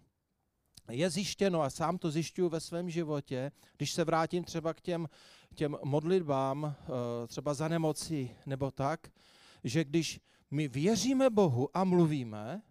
je 0.90 1.10
zjištěno, 1.10 1.62
a 1.62 1.70
sám 1.70 1.98
to 1.98 2.10
zjišťuju 2.10 2.48
ve 2.48 2.60
svém 2.60 2.90
životě, 2.90 3.52
když 3.76 3.92
se 3.92 4.04
vrátím 4.04 4.44
třeba 4.44 4.74
k 4.74 4.80
těm, 4.80 5.08
těm 5.54 5.76
modlitbám, 5.84 6.74
eh, 6.78 7.26
třeba 7.26 7.54
za 7.54 7.68
nemoci 7.68 8.36
nebo 8.46 8.70
tak, 8.70 9.00
že 9.64 9.84
když 9.84 10.20
my 10.50 10.68
věříme 10.68 11.30
Bohu 11.30 11.68
a 11.74 11.84
mluvíme, 11.84 12.62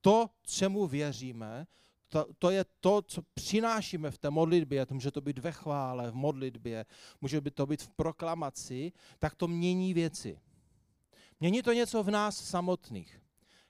to, 0.00 0.30
čemu 0.42 0.86
věříme, 0.86 1.66
to, 2.08 2.26
to 2.38 2.50
je 2.50 2.64
to, 2.80 3.02
co 3.02 3.22
přinášíme 3.34 4.10
v 4.10 4.18
té 4.18 4.30
modlitbě, 4.30 4.86
to 4.86 4.94
může 4.94 5.10
to 5.10 5.20
být 5.20 5.38
ve 5.38 5.52
chvále, 5.52 6.10
v 6.10 6.14
modlitbě, 6.14 6.86
může 7.20 7.40
to 7.40 7.66
být 7.66 7.82
v 7.82 7.88
proklamaci, 7.88 8.92
tak 9.18 9.34
to 9.34 9.48
mění 9.48 9.94
věci. 9.94 10.40
Mění 11.40 11.62
to 11.62 11.72
něco 11.72 12.02
v 12.02 12.10
nás 12.10 12.44
samotných. 12.44 13.23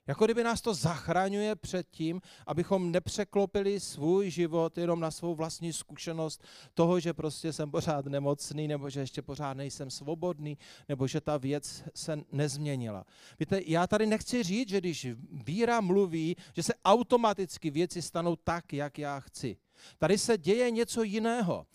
Jako 0.06 0.24
kdyby 0.24 0.44
nás 0.44 0.60
to 0.60 0.74
zachraňuje 0.74 1.56
před 1.56 1.86
tím, 1.90 2.20
abychom 2.46 2.92
nepřeklopili 2.92 3.80
svůj 3.80 4.30
život 4.30 4.78
jenom 4.78 5.00
na 5.00 5.10
svou 5.10 5.34
vlastní 5.34 5.72
zkušenost 5.72 6.44
toho, 6.74 7.00
že 7.00 7.12
prostě 7.12 7.52
jsem 7.52 7.70
pořád 7.70 8.06
nemocný, 8.06 8.68
nebo 8.68 8.90
že 8.90 9.00
ještě 9.00 9.22
pořád 9.22 9.54
nejsem 9.54 9.90
svobodný, 9.90 10.58
nebo 10.88 11.06
že 11.06 11.20
ta 11.20 11.36
věc 11.36 11.84
se 11.94 12.18
nezměnila. 12.32 13.04
Víte, 13.40 13.60
já 13.66 13.86
tady 13.86 14.06
nechci 14.06 14.42
říct, 14.42 14.68
že 14.68 14.80
když 14.80 15.06
víra 15.30 15.80
mluví, 15.80 16.36
že 16.56 16.62
se 16.62 16.74
automaticky 16.84 17.70
věci 17.70 18.02
stanou 18.02 18.36
tak, 18.36 18.72
jak 18.72 18.98
já 18.98 19.20
chci. 19.20 19.56
Tady 19.98 20.18
se 20.18 20.38
děje 20.38 20.70
něco 20.70 21.02
jiného. 21.02 21.66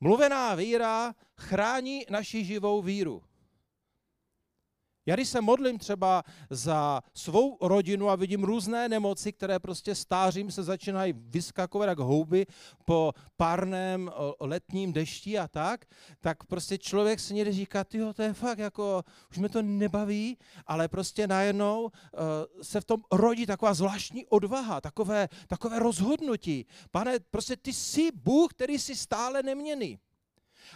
Mluvená 0.00 0.54
víra 0.54 1.14
chrání 1.36 2.02
naši 2.10 2.44
živou 2.44 2.82
víru. 2.82 3.22
Já 5.06 5.14
když 5.14 5.28
se 5.28 5.40
modlím 5.40 5.78
třeba 5.78 6.22
za 6.50 7.02
svou 7.14 7.58
rodinu 7.60 8.08
a 8.08 8.16
vidím 8.16 8.44
různé 8.44 8.88
nemoci, 8.88 9.32
které 9.32 9.58
prostě 9.58 9.94
stářím 9.94 10.50
se 10.50 10.62
začínají 10.62 11.14
vyskakovat 11.16 11.88
jak 11.88 11.98
houby 11.98 12.46
po 12.84 13.12
párném 13.36 14.10
letním 14.40 14.92
dešti 14.92 15.38
a 15.38 15.48
tak, 15.48 15.84
tak 16.20 16.44
prostě 16.44 16.78
člověk 16.78 17.20
si 17.20 17.34
někdy 17.34 17.52
říká, 17.52 17.84
tyjo, 17.84 18.12
to 18.12 18.22
je 18.22 18.32
fakt 18.32 18.58
jako, 18.58 19.02
už 19.30 19.38
mi 19.38 19.48
to 19.48 19.62
nebaví, 19.62 20.38
ale 20.66 20.88
prostě 20.88 21.26
najednou 21.26 21.82
uh, 21.82 21.90
se 22.62 22.80
v 22.80 22.84
tom 22.84 23.00
rodí 23.12 23.46
taková 23.46 23.74
zvláštní 23.74 24.26
odvaha, 24.26 24.80
takové, 24.80 25.28
takové 25.46 25.78
rozhodnutí. 25.78 26.66
Pane, 26.90 27.18
prostě 27.30 27.56
ty 27.56 27.72
jsi 27.72 28.10
Bůh, 28.14 28.50
který 28.50 28.78
jsi 28.78 28.96
stále 28.96 29.42
neměný. 29.42 29.98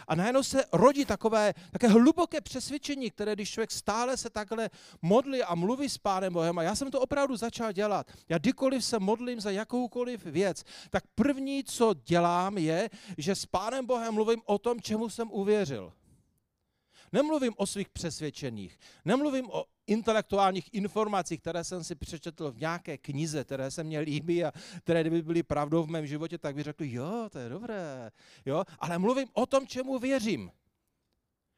A 0.07 0.15
najednou 0.15 0.43
se 0.43 0.65
rodí 0.73 1.05
takové, 1.05 1.53
také 1.71 1.87
hluboké 1.87 2.41
přesvědčení, 2.41 3.11
které 3.11 3.35
když 3.35 3.51
člověk 3.51 3.71
stále 3.71 4.17
se 4.17 4.29
takhle 4.29 4.69
modlí 5.01 5.43
a 5.43 5.55
mluví 5.55 5.89
s 5.89 5.97
Pánem 5.97 6.33
Bohem, 6.33 6.59
a 6.59 6.63
já 6.63 6.75
jsem 6.75 6.91
to 6.91 7.01
opravdu 7.01 7.37
začal 7.37 7.71
dělat. 7.71 8.11
Já 8.29 8.37
kdykoliv 8.37 8.85
se 8.85 8.99
modlím 8.99 9.41
za 9.41 9.51
jakoukoliv 9.51 10.25
věc, 10.25 10.63
tak 10.89 11.03
první, 11.15 11.63
co 11.63 11.93
dělám, 11.93 12.57
je, 12.57 12.89
že 13.17 13.35
s 13.35 13.45
Pánem 13.45 13.85
Bohem 13.85 14.13
mluvím 14.13 14.41
o 14.45 14.57
tom, 14.57 14.81
čemu 14.81 15.09
jsem 15.09 15.31
uvěřil. 15.31 15.93
Nemluvím 17.11 17.53
o 17.57 17.65
svých 17.67 17.89
přesvědčeních, 17.89 18.79
nemluvím 19.05 19.49
o 19.51 19.65
intelektuálních 19.91 20.73
informacích, 20.73 21.39
které 21.39 21.63
jsem 21.63 21.83
si 21.83 21.95
přečetl 21.95 22.51
v 22.51 22.59
nějaké 22.59 22.97
knize, 22.97 23.43
které 23.43 23.71
se 23.71 23.83
mně 23.83 23.99
líbí 23.99 24.43
a 24.43 24.51
které 24.83 25.01
kdyby 25.01 25.21
byly 25.21 25.43
pravdou 25.43 25.83
v 25.83 25.89
mém 25.89 26.07
životě, 26.07 26.37
tak 26.37 26.55
bych 26.55 26.63
řekl, 26.63 26.83
jo, 26.83 27.29
to 27.31 27.39
je 27.39 27.49
dobré, 27.49 28.11
jo, 28.45 28.63
ale 28.79 28.97
mluvím 28.97 29.27
o 29.33 29.45
tom, 29.45 29.67
čemu 29.67 29.99
věřím. 29.99 30.51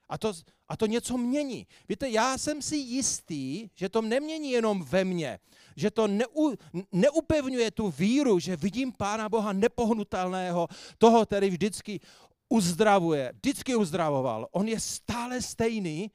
A 0.09 0.17
to, 0.17 0.33
a 0.67 0.77
to 0.77 0.85
něco 0.85 1.17
mění. 1.17 1.67
Víte, 1.89 2.09
já 2.09 2.37
jsem 2.37 2.61
si 2.61 2.75
jistý, 2.75 3.69
že 3.75 3.89
to 3.89 4.01
nemění 4.01 4.51
jenom 4.51 4.83
ve 4.83 5.03
mně, 5.03 5.39
že 5.75 5.91
to 5.91 6.07
neu, 6.07 6.53
neupevňuje 6.91 7.71
tu 7.71 7.89
víru, 7.89 8.39
že 8.39 8.55
vidím 8.55 8.91
Pána 8.91 9.29
Boha 9.29 9.53
nepohnutelného, 9.53 10.67
toho, 10.97 11.25
který 11.25 11.49
vždycky 11.49 11.99
uzdravuje, 12.49 13.33
vždycky 13.35 13.75
uzdravoval. 13.75 14.47
On 14.51 14.67
je 14.67 14.79
stále 14.79 15.41
stejný 15.41 16.11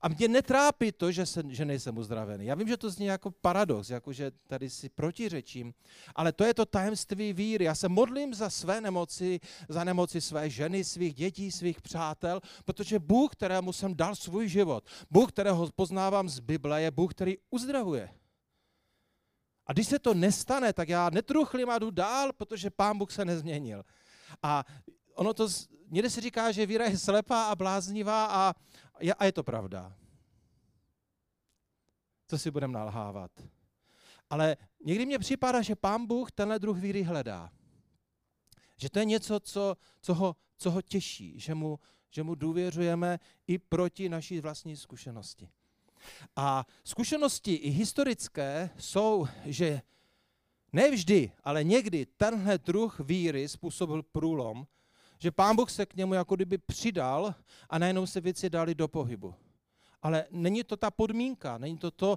a 0.00 0.08
mě 0.08 0.28
netrápí 0.28 0.92
to, 0.92 1.12
že, 1.12 1.26
se, 1.26 1.42
že 1.48 1.64
nejsem 1.64 1.98
uzdravený. 1.98 2.46
Já 2.46 2.54
vím, 2.54 2.68
že 2.68 2.76
to 2.76 2.90
zní 2.90 3.06
jako 3.06 3.30
paradox, 3.30 3.90
jako 3.90 4.12
že 4.12 4.30
tady 4.46 4.70
si 4.70 4.88
protiřečím, 4.88 5.74
ale 6.14 6.32
to 6.32 6.44
je 6.44 6.54
to 6.54 6.66
tajemství 6.66 7.32
víry. 7.32 7.64
Já 7.64 7.74
se 7.74 7.88
modlím 7.88 8.34
za 8.34 8.50
své 8.50 8.80
nemoci, 8.80 9.40
za 9.68 9.84
nemoci 9.84 10.20
své 10.20 10.50
ženy, 10.50 10.84
svých 10.84 11.14
dětí, 11.14 11.50
svých 11.50 11.80
přátel, 11.82 12.40
protože 12.64 12.98
Bůh, 12.98 13.32
kterému 13.32 13.72
jsem 13.72 13.94
dal 13.94 14.14
svůj 14.14 14.48
život, 14.48 14.84
Bůh, 15.10 15.32
kterého 15.32 15.70
poznávám 15.76 16.28
z 16.28 16.40
Bible, 16.40 16.82
je 16.82 16.90
Bůh, 16.90 17.14
který 17.14 17.36
uzdravuje. 17.50 18.10
A 19.66 19.72
když 19.72 19.86
se 19.88 19.98
to 19.98 20.14
nestane, 20.14 20.72
tak 20.72 20.88
já 20.88 21.10
netruchlím 21.10 21.70
a 21.70 21.78
jdu 21.78 21.90
dál, 21.90 22.32
protože 22.32 22.70
Pán 22.70 22.98
Bůh 22.98 23.12
se 23.12 23.24
nezměnil. 23.24 23.84
A 24.42 24.64
ono 25.14 25.34
to, 25.34 25.48
někde 25.90 26.10
se 26.10 26.20
říká, 26.20 26.52
že 26.52 26.66
víra 26.66 26.84
je 26.84 26.98
slepá 26.98 27.44
a 27.44 27.56
bláznivá 27.56 28.26
a, 28.26 28.54
a 29.18 29.24
je 29.24 29.32
to 29.32 29.42
pravda. 29.42 29.96
Co 32.28 32.38
si 32.38 32.50
budeme 32.50 32.72
nalhávat? 32.72 33.30
Ale 34.30 34.56
někdy 34.84 35.06
mně 35.06 35.18
připadá, 35.18 35.62
že 35.62 35.76
pán 35.76 36.06
Bůh 36.06 36.32
tenhle 36.32 36.58
druh 36.58 36.78
víry 36.78 37.02
hledá. 37.02 37.50
Že 38.76 38.90
to 38.90 38.98
je 38.98 39.04
něco, 39.04 39.40
co, 39.40 39.76
co, 40.00 40.14
ho, 40.14 40.36
co 40.56 40.70
ho 40.70 40.82
těší, 40.82 41.40
že 41.40 41.54
mu, 41.54 41.78
že 42.10 42.22
mu 42.22 42.34
důvěřujeme 42.34 43.18
i 43.46 43.58
proti 43.58 44.08
naší 44.08 44.40
vlastní 44.40 44.76
zkušenosti. 44.76 45.48
A 46.36 46.66
zkušenosti 46.84 47.54
i 47.54 47.70
historické 47.70 48.70
jsou, 48.78 49.26
že 49.44 49.82
nevždy, 50.72 51.32
ale 51.44 51.64
někdy 51.64 52.06
tenhle 52.06 52.58
druh 52.58 53.00
víry 53.00 53.48
způsobil 53.48 54.02
průlom, 54.02 54.66
že 55.18 55.30
pán 55.30 55.56
Bůh 55.56 55.70
se 55.70 55.86
k 55.86 55.94
němu 55.94 56.14
jako 56.14 56.36
kdyby 56.36 56.58
přidal 56.58 57.34
a 57.70 57.78
najednou 57.78 58.06
se 58.06 58.20
věci 58.20 58.50
dali 58.50 58.74
do 58.74 58.88
pohybu. 58.88 59.34
Ale 60.02 60.24
není 60.30 60.64
to 60.64 60.76
ta 60.76 60.90
podmínka, 60.90 61.58
není 61.58 61.78
to 61.78 61.90
to, 61.90 62.16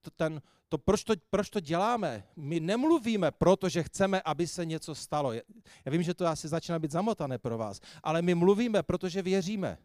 to, 0.00 0.10
ten, 0.10 0.42
to, 0.68 0.78
proč, 0.78 1.04
to 1.04 1.14
proč 1.30 1.50
to 1.50 1.60
děláme. 1.60 2.24
My 2.36 2.60
nemluvíme 2.60 3.30
proto, 3.30 3.68
že 3.68 3.82
chceme, 3.82 4.22
aby 4.24 4.46
se 4.46 4.64
něco 4.64 4.94
stalo. 4.94 5.32
Já 5.32 5.42
vím, 5.86 6.02
že 6.02 6.14
to 6.14 6.26
asi 6.26 6.48
začíná 6.48 6.78
být 6.78 6.90
zamotané 6.90 7.38
pro 7.38 7.58
vás, 7.58 7.80
ale 8.02 8.22
my 8.22 8.34
mluvíme, 8.34 8.82
protože 8.82 9.22
věříme. 9.22 9.78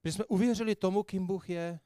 Protože 0.00 0.12
jsme 0.12 0.24
uvěřili 0.24 0.74
tomu, 0.74 1.02
kým 1.02 1.26
Bůh 1.26 1.50
je. 1.50 1.80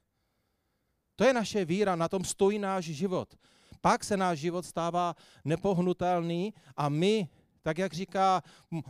To 1.16 1.24
je 1.24 1.32
naše 1.32 1.64
víra, 1.64 1.96
na 1.96 2.08
tom 2.08 2.24
stojí 2.24 2.58
náš 2.58 2.84
život. 2.84 3.34
Pak 3.80 4.04
se 4.04 4.16
náš 4.16 4.38
život 4.38 4.66
stává 4.66 5.16
nepohnutelný 5.44 6.54
a 6.76 6.88
my, 6.88 7.28
tak 7.68 7.78
jak 7.78 7.92
říká, 7.92 8.42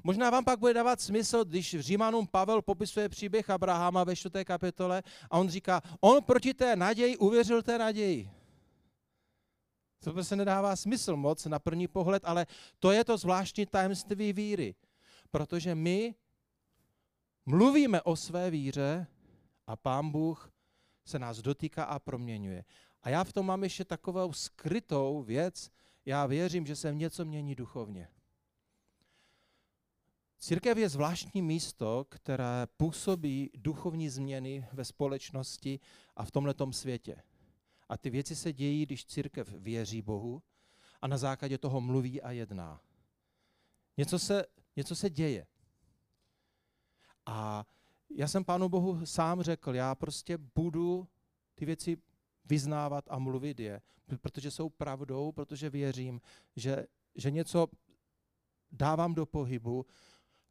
možná 0.04 0.30
vám 0.30 0.44
pak 0.44 0.58
bude 0.58 0.74
dávat 0.74 1.00
smysl, 1.00 1.44
když 1.44 1.74
v 1.74 1.80
Římanům 1.80 2.26
Pavel 2.26 2.62
popisuje 2.62 3.08
příběh 3.08 3.50
Abrahama 3.50 4.04
ve 4.04 4.16
4. 4.16 4.44
kapitole 4.44 5.02
a 5.30 5.38
on 5.38 5.48
říká, 5.48 5.82
on 6.00 6.22
proti 6.22 6.54
té 6.54 6.76
naději 6.76 7.16
uvěřil 7.16 7.62
té 7.62 7.78
naději. 7.78 8.30
To 10.00 10.24
se 10.24 10.36
nedává 10.36 10.76
smysl 10.76 11.16
moc 11.16 11.46
na 11.46 11.58
první 11.58 11.88
pohled, 11.88 12.22
ale 12.24 12.46
to 12.78 12.92
je 12.92 13.04
to 13.04 13.18
zvláštní 13.18 13.66
tajemství 13.66 14.32
víry. 14.32 14.74
Protože 15.30 15.74
my 15.74 16.14
mluvíme 17.46 18.02
o 18.02 18.16
své 18.16 18.50
víře 18.50 19.06
a 19.66 19.76
Pán 19.76 20.10
Bůh 20.10 20.52
se 21.04 21.18
nás 21.18 21.38
dotýká 21.38 21.84
a 21.84 21.98
proměňuje. 21.98 22.64
A 23.02 23.10
já 23.10 23.24
v 23.24 23.32
tom 23.32 23.46
mám 23.46 23.62
ještě 23.62 23.84
takovou 23.84 24.32
skrytou 24.32 25.22
věc. 25.22 25.70
Já 26.06 26.26
věřím, 26.26 26.66
že 26.66 26.76
se 26.76 26.94
něco 26.94 27.24
mění 27.24 27.54
duchovně. 27.54 28.08
Církev 30.48 30.78
je 30.78 30.88
zvláštní 30.88 31.42
místo, 31.42 32.06
které 32.08 32.66
působí 32.76 33.50
duchovní 33.56 34.08
změny 34.08 34.66
ve 34.72 34.84
společnosti 34.84 35.80
a 36.16 36.24
v 36.24 36.30
tomto 36.30 36.72
světě. 36.72 37.22
A 37.88 37.96
ty 37.96 38.10
věci 38.10 38.36
se 38.36 38.52
dějí, 38.52 38.86
když 38.86 39.04
církev 39.04 39.48
věří 39.48 40.02
Bohu 40.02 40.42
a 41.02 41.06
na 41.06 41.18
základě 41.18 41.58
toho 41.58 41.80
mluví 41.80 42.22
a 42.22 42.30
jedná. 42.30 42.80
Něco 43.96 44.18
se, 44.18 44.46
něco 44.76 44.96
se 44.96 45.10
děje. 45.10 45.46
A 47.26 47.66
já 48.10 48.28
jsem 48.28 48.44
Pánu 48.44 48.68
Bohu 48.68 49.06
sám 49.06 49.42
řekl, 49.42 49.74
já 49.74 49.94
prostě 49.94 50.38
budu 50.54 51.08
ty 51.54 51.64
věci 51.64 51.96
vyznávat 52.44 53.04
a 53.08 53.18
mluvit 53.18 53.60
je, 53.60 53.82
protože 54.20 54.50
jsou 54.50 54.68
pravdou, 54.68 55.32
protože 55.32 55.70
věřím, 55.70 56.20
že, 56.56 56.86
že 57.14 57.30
něco 57.30 57.68
dávám 58.72 59.14
do 59.14 59.26
pohybu. 59.26 59.86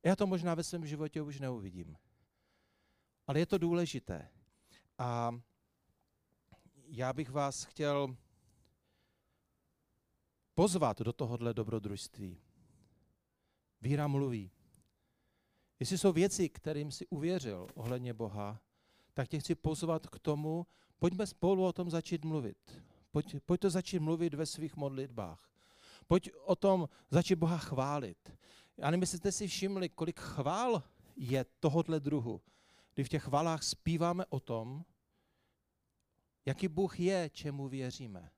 Já 0.08 0.16
to 0.16 0.28
možná 0.28 0.56
ve 0.56 0.64
svém 0.64 0.86
životě 0.86 1.22
už 1.22 1.40
neuvidím. 1.40 1.98
Ale 3.28 3.40
je 3.40 3.46
to 3.46 3.58
důležité. 3.58 4.30
A 4.98 5.40
já 6.88 7.14
bych 7.14 7.30
vás 7.30 7.64
chtěl 7.64 8.16
pozvat 10.56 11.00
do 11.00 11.14
tohohle 11.14 11.54
dobrodružství. 11.54 12.42
Víra 13.82 14.08
mluví. 14.08 14.52
Jestli 15.80 15.98
jsou 15.98 16.14
věci, 16.14 16.50
kterým 16.50 16.92
si 16.92 17.08
uvěřil 17.08 17.68
ohledně 17.76 18.14
Boha, 18.14 18.62
tak 19.14 19.28
tě 19.28 19.40
chci 19.40 19.56
pozvat 19.56 20.08
k 20.08 20.20
tomu, 20.20 20.68
pojďme 21.00 21.28
spolu 21.28 21.66
o 21.66 21.74
tom 21.74 21.90
začít 21.90 22.26
mluvit. 22.26 22.84
Pojď, 23.12 23.36
pojď 23.46 23.62
to 23.62 23.70
začít 23.70 24.00
mluvit 24.00 24.34
ve 24.34 24.46
svých 24.46 24.76
modlitbách. 24.76 25.52
Pojď 26.08 26.32
o 26.46 26.56
tom 26.56 26.90
začít 27.10 27.36
Boha 27.36 27.58
chválit. 27.58 28.38
Já 28.78 28.92
nevím, 28.92 29.02
jestli 29.02 29.18
jste 29.18 29.32
si 29.32 29.48
všimli, 29.48 29.90
kolik 29.90 30.20
chvál 30.20 30.84
je 31.16 31.46
tohohle 31.60 32.00
druhu, 32.00 32.42
kdy 32.94 33.04
v 33.04 33.10
těch 33.10 33.24
chvalách 33.24 33.64
zpíváme 33.64 34.26
o 34.30 34.40
tom, 34.40 34.86
jaký 36.46 36.68
Bůh 36.68 37.00
je, 37.00 37.30
čemu 37.30 37.68
věříme. 37.68 38.30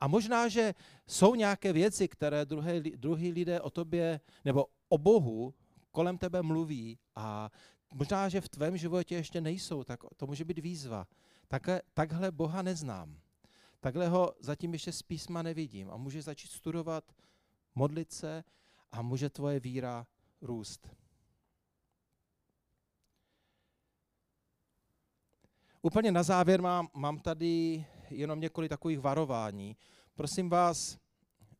A 0.00 0.08
možná, 0.08 0.48
že 0.48 0.74
jsou 1.06 1.34
nějaké 1.34 1.72
věci, 1.72 2.08
které 2.08 2.44
druhé, 2.44 2.80
druhý 2.80 3.32
lidé 3.32 3.60
o 3.60 3.70
tobě 3.70 4.20
nebo 4.44 4.66
o 4.88 4.98
Bohu 4.98 5.54
kolem 5.90 6.18
tebe 6.18 6.42
mluví 6.42 6.98
a 7.16 7.50
možná, 7.92 8.28
že 8.28 8.40
v 8.40 8.48
tvém 8.48 8.76
životě 8.76 9.14
ještě 9.14 9.40
nejsou, 9.40 9.84
tak 9.84 10.00
to 10.16 10.26
může 10.26 10.44
být 10.44 10.58
výzva. 10.58 11.06
Takhle, 11.48 11.82
takhle 11.94 12.32
Boha 12.32 12.62
neznám. 12.62 13.20
Takhle 13.80 14.08
ho 14.08 14.34
zatím 14.40 14.72
ještě 14.72 14.92
z 14.92 15.02
písma 15.02 15.42
nevidím 15.42 15.90
a 15.90 15.96
může 15.96 16.22
začít 16.22 16.50
studovat, 16.50 17.12
modlit 17.74 18.12
se 18.12 18.44
a 18.92 19.02
může 19.02 19.30
tvoje 19.30 19.60
víra 19.60 20.06
růst. 20.40 20.88
Úplně 25.82 26.12
na 26.12 26.22
závěr 26.22 26.62
mám, 26.62 26.88
mám 26.94 27.18
tady 27.18 27.84
jenom 28.10 28.40
několik 28.40 28.68
takových 28.68 29.00
varování. 29.00 29.76
Prosím 30.14 30.50
vás, 30.50 30.98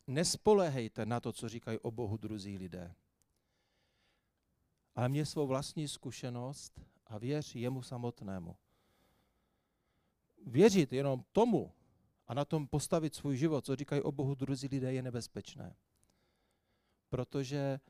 nespolehejte 0.06 1.06
na 1.06 1.20
to, 1.20 1.32
co 1.32 1.48
říkají 1.48 1.78
o 1.78 1.90
Bohu 1.90 2.16
druzí 2.16 2.58
lidé. 2.58 2.94
Ale 4.94 5.08
mě 5.08 5.26
svou 5.26 5.46
vlastní 5.46 5.88
zkušenost 5.88 6.80
a 7.06 7.18
věř 7.18 7.54
jemu 7.54 7.82
samotnému. 7.82 8.56
Věřit 10.46 10.92
jenom 10.92 11.24
tomu 11.32 11.72
a 12.28 12.34
na 12.34 12.44
tom 12.44 12.66
postavit 12.66 13.14
svůj 13.14 13.36
život, 13.36 13.66
co 13.66 13.76
říkají 13.76 14.02
o 14.02 14.12
Bohu 14.12 14.34
druzí 14.34 14.68
lidé, 14.68 14.92
je 14.92 15.02
nebezpečné. 15.02 15.76
Protože 17.12 17.80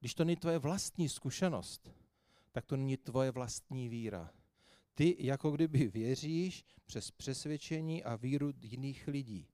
když 0.00 0.14
to 0.14 0.24
není 0.24 0.36
tvoje 0.36 0.58
vlastní 0.58 1.08
zkušenost, 1.08 1.90
tak 2.52 2.66
to 2.66 2.76
není 2.76 2.96
tvoje 2.96 3.30
vlastní 3.30 3.88
víra. 3.88 4.30
Ty 4.94 5.16
jako 5.18 5.50
kdyby 5.50 5.88
věříš 5.88 6.64
přes 6.86 7.10
přesvědčení 7.10 8.04
a 8.04 8.16
víru 8.16 8.52
jiných 8.60 9.08
lidí. 9.08 9.48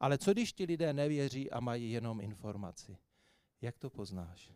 Ale 0.00 0.18
co 0.18 0.32
když 0.32 0.52
ti 0.52 0.64
lidé 0.64 0.92
nevěří 0.92 1.50
a 1.50 1.60
mají 1.60 1.90
jenom 1.90 2.20
informaci? 2.20 2.96
Jak 3.60 3.78
to 3.78 3.90
poznáš? 3.90 4.52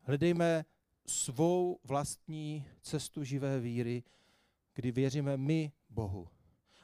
Hledejme 0.00 0.64
svou 1.06 1.80
vlastní 1.84 2.66
cestu 2.82 3.24
živé 3.24 3.60
víry, 3.60 4.02
kdy 4.74 4.92
věříme 4.92 5.36
my 5.36 5.72
Bohu. 5.88 6.28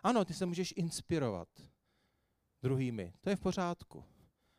Ano, 0.02 0.24
ty 0.24 0.35
se 0.35 0.46
můžeš 0.46 0.74
inspirovat 0.76 1.48
druhými, 2.62 3.12
to 3.20 3.31
je 3.31 3.37
v 3.37 3.40
pořádku, 3.40 4.05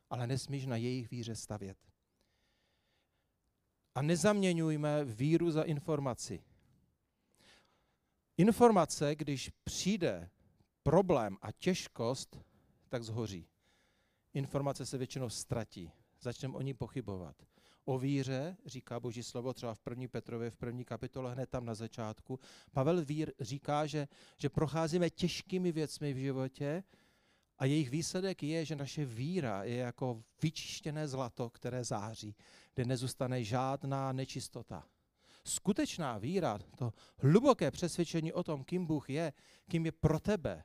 ale 0.09 0.27
nesmíš 0.27 0.65
na 0.65 0.75
jejich 0.75 1.11
víře 1.11 1.35
stavět. 1.35 1.77
A 3.95 4.01
nezaměňujme 4.01 5.05
víru 5.05 5.51
za 5.51 5.63
informaci. 5.63 6.43
Informace, 8.37 9.15
když 9.15 9.51
přijde 9.63 10.29
problém 10.83 11.37
a 11.41 11.51
těžkost, 11.51 12.39
tak 12.89 13.03
zhoří. 13.03 13.47
Informace 14.33 14.85
se 14.85 14.97
většinou 14.97 15.29
ztratí. 15.29 15.91
Začneme 16.21 16.55
o 16.57 16.61
ní 16.61 16.73
pochybovat. 16.73 17.35
O 17.85 17.99
víře, 17.99 18.57
říká 18.65 18.99
Boží 18.99 19.23
slovo 19.23 19.53
třeba 19.53 19.73
v 19.73 19.81
1. 19.89 20.07
Petrově, 20.07 20.49
v 20.49 20.57
první 20.57 20.85
kapitole, 20.85 21.33
hned 21.33 21.49
tam 21.49 21.65
na 21.65 21.75
začátku. 21.75 22.39
Pavel 22.71 23.05
Vír 23.05 23.33
říká, 23.39 23.85
že, 23.85 24.07
že 24.37 24.49
procházíme 24.49 25.09
těžkými 25.09 25.71
věcmi 25.71 26.13
v 26.13 26.17
životě 26.17 26.83
a 27.59 27.65
jejich 27.65 27.89
výsledek 27.89 28.43
je, 28.43 28.65
že 28.65 28.75
naše 28.75 29.05
víra 29.05 29.63
je 29.63 29.75
jako 29.75 30.23
vyčištěné 30.41 31.07
zlato, 31.07 31.49
které 31.49 31.83
září, 31.83 32.35
kde 32.73 32.85
nezůstane 32.85 33.43
žádná 33.43 34.11
nečistota 34.11 34.83
skutečná 35.47 36.17
víra, 36.17 36.59
to 36.77 36.93
hluboké 37.17 37.71
přesvědčení 37.71 38.33
o 38.33 38.43
tom, 38.43 38.63
kým 38.63 38.85
Bůh 38.85 39.09
je, 39.09 39.33
kým 39.69 39.85
je 39.85 39.91
pro 39.91 40.19
tebe, 40.19 40.63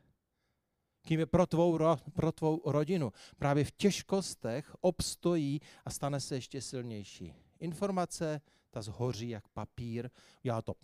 kým 1.03 1.21
je 1.21 1.27
pro 1.27 1.47
tvou, 1.47 1.79
pro 2.13 2.33
tvou 2.33 2.63
rodinu, 2.71 3.13
právě 3.37 3.65
v 3.65 3.71
těžkostech 3.71 4.75
obstojí 4.81 5.61
a 5.85 5.91
stane 5.91 6.21
se 6.21 6.35
ještě 6.35 6.61
silnější. 6.61 7.35
Informace, 7.59 8.41
ta 8.71 8.83
zhoří 8.83 9.29
jak 9.29 9.49
papír, 9.49 10.11
já 10.45 10.63
to 10.63 10.75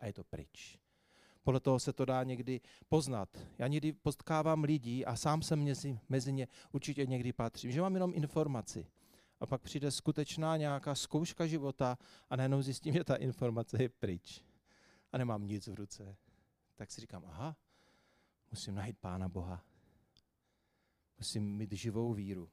a 0.00 0.06
je 0.06 0.12
to 0.12 0.24
pryč. 0.24 0.78
Podle 1.48 1.60
toho 1.60 1.78
se 1.78 1.92
to 1.92 2.04
dá 2.04 2.22
někdy 2.22 2.60
poznat. 2.88 3.28
Já 3.58 3.66
někdy 3.66 3.92
potkávám 3.92 4.64
lidí 4.64 5.04
a 5.04 5.16
sám 5.16 5.42
jsem 5.42 5.64
mezi, 5.64 6.00
mezi 6.08 6.32
ně 6.32 6.48
určitě 6.72 7.06
někdy 7.06 7.32
patřím, 7.32 7.72
že 7.72 7.80
mám 7.80 7.94
jenom 7.94 8.12
informaci, 8.14 8.86
A 9.40 9.46
pak 9.46 9.62
přijde 9.62 9.90
skutečná 9.90 10.56
nějaká 10.56 10.94
zkouška 10.94 11.46
života 11.46 11.98
a 12.30 12.36
najednou 12.36 12.62
zjistím, 12.62 12.94
že 12.94 13.04
ta 13.04 13.16
informace 13.16 13.82
je 13.82 13.88
pryč. 13.88 14.44
A 15.12 15.18
nemám 15.18 15.46
nic 15.46 15.66
v 15.66 15.74
ruce. 15.74 16.16
Tak 16.76 16.90
si 16.90 17.00
říkám, 17.00 17.24
aha, 17.26 17.56
musím 18.50 18.74
najít 18.74 18.98
Pána 18.98 19.28
Boha. 19.28 19.64
Musím 21.18 21.56
mít 21.56 21.72
živou 21.72 22.14
víru. 22.14 22.50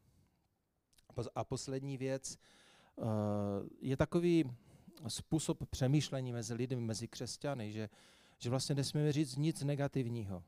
A 1.36 1.44
poslední 1.44 1.98
věc 1.98 2.38
eh, 2.38 3.04
je 3.82 3.98
takový 3.98 4.52
způsob 5.08 5.70
přemýšlení 5.70 6.34
mezi 6.34 6.54
lidmi, 6.54 6.82
mezi 6.82 7.08
křesťany, 7.08 7.72
že, 7.72 7.90
že 8.40 8.50
vlastně 8.50 8.76
nesmíme 8.76 9.12
říct 9.12 9.36
nic 9.36 9.64
negativního. 9.64 10.44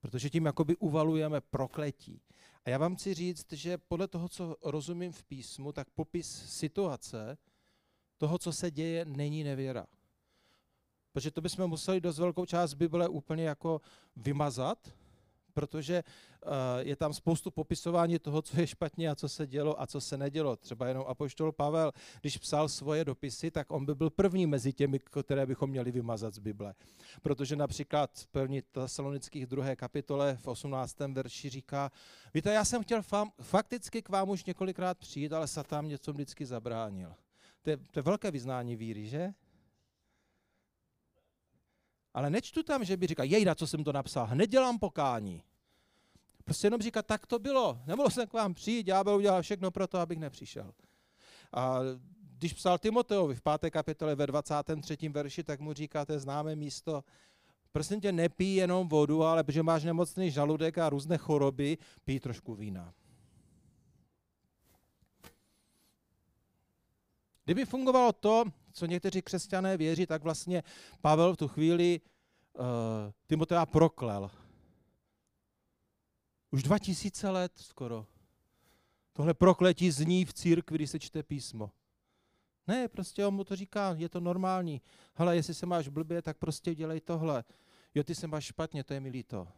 Protože 0.00 0.30
tím 0.30 0.46
jakoby 0.46 0.76
uvalujeme 0.76 1.40
prokletí. 1.40 2.20
A 2.64 2.70
já 2.70 2.78
vám 2.78 2.96
chci 2.96 3.14
říct, 3.14 3.52
že 3.52 3.78
podle 3.78 4.08
toho, 4.08 4.28
co 4.28 4.56
rozumím 4.62 5.12
v 5.12 5.24
písmu, 5.24 5.72
tak 5.72 5.90
popis 5.90 6.44
situace 6.58 7.38
toho, 8.18 8.38
co 8.38 8.52
se 8.52 8.70
děje, 8.70 9.04
není 9.04 9.44
nevěra. 9.44 9.86
Protože 11.12 11.30
to 11.30 11.40
bychom 11.40 11.66
museli 11.66 12.00
dost 12.00 12.18
velkou 12.18 12.46
část 12.46 12.74
Bible 12.74 13.08
úplně 13.08 13.44
jako 13.44 13.80
vymazat, 14.16 14.94
protože 15.54 16.02
uh, 16.46 16.50
je 16.78 16.96
tam 16.96 17.12
spoustu 17.12 17.50
popisování 17.50 18.18
toho, 18.18 18.42
co 18.42 18.60
je 18.60 18.66
špatně 18.66 19.10
a 19.10 19.14
co 19.14 19.28
se 19.28 19.46
dělo 19.46 19.82
a 19.82 19.86
co 19.86 20.00
se 20.00 20.16
nedělo. 20.16 20.56
Třeba 20.56 20.88
jenom 20.88 21.04
apoštol 21.08 21.52
Pavel, 21.52 21.92
když 22.20 22.38
psal 22.38 22.68
svoje 22.68 23.04
dopisy, 23.04 23.50
tak 23.50 23.70
on 23.70 23.86
by 23.86 23.94
byl 23.94 24.10
první 24.10 24.46
mezi 24.46 24.72
těmi, 24.72 24.98
které 24.98 25.46
bychom 25.46 25.70
měli 25.70 25.90
vymazat 25.90 26.34
z 26.34 26.38
Bible. 26.38 26.74
Protože 27.22 27.56
například 27.56 28.10
v 28.14 28.26
první 28.26 28.62
tesalonických 28.62 29.46
druhé 29.46 29.76
kapitole 29.76 30.36
v 30.36 30.48
18. 30.48 30.98
verši 31.00 31.50
říká, 31.50 31.90
víte, 32.34 32.52
já 32.52 32.64
jsem 32.64 32.82
chtěl 32.82 33.02
fakticky 33.40 34.02
k 34.02 34.08
vám 34.08 34.30
už 34.30 34.44
několikrát 34.44 34.98
přijít, 34.98 35.32
ale 35.32 35.46
Satan 35.46 35.88
něco 35.88 36.12
vždycky 36.12 36.46
zabránil. 36.46 37.14
To 37.62 37.70
je, 37.70 37.76
to 37.76 37.98
je 37.98 38.02
velké 38.02 38.30
vyznání 38.30 38.76
víry, 38.76 39.06
že? 39.06 39.34
Ale 42.14 42.30
nečtu 42.30 42.62
tam, 42.62 42.84
že 42.84 42.96
by 42.96 43.06
říkal, 43.06 43.26
jejda, 43.26 43.54
co 43.54 43.66
jsem 43.66 43.84
to 43.84 43.92
napsal, 43.92 44.26
hned 44.26 44.46
dělám 44.46 44.78
pokání. 44.78 45.42
Prostě 46.44 46.66
jenom 46.66 46.82
říká, 46.82 47.02
tak 47.02 47.26
to 47.26 47.38
bylo. 47.38 47.78
Nemohl 47.86 48.10
jsem 48.10 48.28
k 48.28 48.32
vám 48.32 48.54
přijít, 48.54 48.88
já 48.88 49.04
byl 49.04 49.14
udělal 49.14 49.42
všechno 49.42 49.70
pro 49.70 49.86
to, 49.86 49.98
abych 49.98 50.18
nepřišel. 50.18 50.72
A 51.52 51.78
když 52.38 52.52
psal 52.52 52.78
Timoteovi 52.78 53.34
v 53.34 53.42
5. 53.60 53.70
kapitole 53.70 54.14
ve 54.14 54.26
23. 54.26 55.08
verši, 55.08 55.44
tak 55.44 55.60
mu 55.60 55.72
říká, 55.72 56.04
to 56.04 56.12
je 56.12 56.18
známé 56.18 56.56
místo, 56.56 57.04
prosím 57.72 58.00
tě, 58.00 58.12
nepij 58.12 58.54
jenom 58.54 58.88
vodu, 58.88 59.22
ale 59.22 59.44
protože 59.44 59.62
máš 59.62 59.84
nemocný 59.84 60.30
žaludek 60.30 60.78
a 60.78 60.88
různé 60.88 61.18
choroby, 61.18 61.78
pij 62.04 62.20
trošku 62.20 62.54
vína. 62.54 62.94
Kdyby 67.44 67.64
fungovalo 67.64 68.12
to, 68.12 68.44
co 68.74 68.86
někteří 68.86 69.22
křesťané 69.22 69.76
věří, 69.76 70.06
tak 70.06 70.22
vlastně 70.22 70.62
Pavel 71.00 71.34
v 71.34 71.36
tu 71.36 71.48
chvíli 71.48 72.00
uh, 72.52 72.64
Timotea 73.26 73.66
proklel. 73.66 74.30
Už 76.50 76.62
dva 76.62 76.78
tisíce 76.78 77.30
let 77.30 77.52
skoro. 77.56 78.06
Tohle 79.12 79.34
prokletí 79.34 79.90
zní 79.90 80.24
v 80.24 80.32
církvi, 80.32 80.78
když 80.78 80.90
se 80.90 80.98
čte 80.98 81.22
písmo. 81.22 81.70
Ne, 82.66 82.88
prostě 82.88 83.26
on 83.26 83.34
mu 83.34 83.44
to 83.44 83.56
říká, 83.56 83.94
je 83.98 84.08
to 84.08 84.20
normální. 84.20 84.82
Hele, 85.14 85.36
jestli 85.36 85.54
se 85.54 85.66
máš 85.66 85.88
blbě, 85.88 86.22
tak 86.22 86.38
prostě 86.38 86.74
dělej 86.74 87.00
tohle. 87.00 87.44
Jo, 87.94 88.04
ty 88.04 88.14
se 88.14 88.26
máš 88.26 88.44
špatně, 88.44 88.84
to 88.84 88.94
je 88.94 89.00
mi 89.00 89.08
líto. 89.08 89.48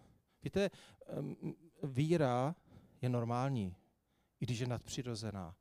Víte, 0.43 0.71
víra 1.83 2.55
je 3.03 3.09
normální, 3.09 3.77
i 4.41 4.45
když 4.45 4.59
je 4.59 4.67
nadpřirozená 4.67 5.55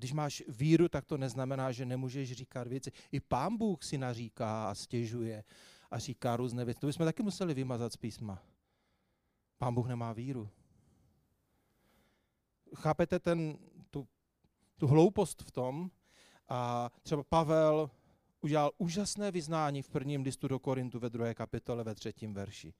když 0.00 0.12
máš 0.12 0.42
víru, 0.48 0.88
tak 0.88 1.04
to 1.04 1.18
neznamená, 1.18 1.72
že 1.72 1.86
nemůžeš 1.86 2.32
říkat 2.32 2.66
věci. 2.66 2.92
I 3.12 3.20
pán 3.20 3.56
Bůh 3.56 3.84
si 3.84 3.98
naříká 3.98 4.70
a 4.70 4.74
stěžuje 4.74 5.44
a 5.90 5.98
říká 5.98 6.36
různé 6.36 6.64
věci. 6.64 6.80
To 6.80 6.86
bychom 6.86 7.06
taky 7.06 7.22
museli 7.22 7.54
vymazat 7.54 7.92
z 7.92 7.96
písma. 7.96 8.42
Pán 9.58 9.74
Bůh 9.74 9.88
nemá 9.88 10.12
víru. 10.12 10.48
Chápete 12.74 13.18
ten, 13.18 13.58
tu, 13.90 14.08
tu 14.76 14.86
hloupost 14.86 15.42
v 15.42 15.50
tom? 15.50 15.90
A 16.48 16.90
třeba 17.02 17.22
Pavel 17.22 17.90
udělal 18.40 18.70
úžasné 18.78 19.30
vyznání 19.30 19.82
v 19.82 19.88
prvním 19.88 20.22
listu 20.22 20.48
do 20.48 20.58
Korintu 20.58 20.98
ve 20.98 21.10
druhé 21.10 21.34
kapitole 21.34 21.84
ve 21.84 21.94
třetím 21.94 22.34
verši. 22.34 22.74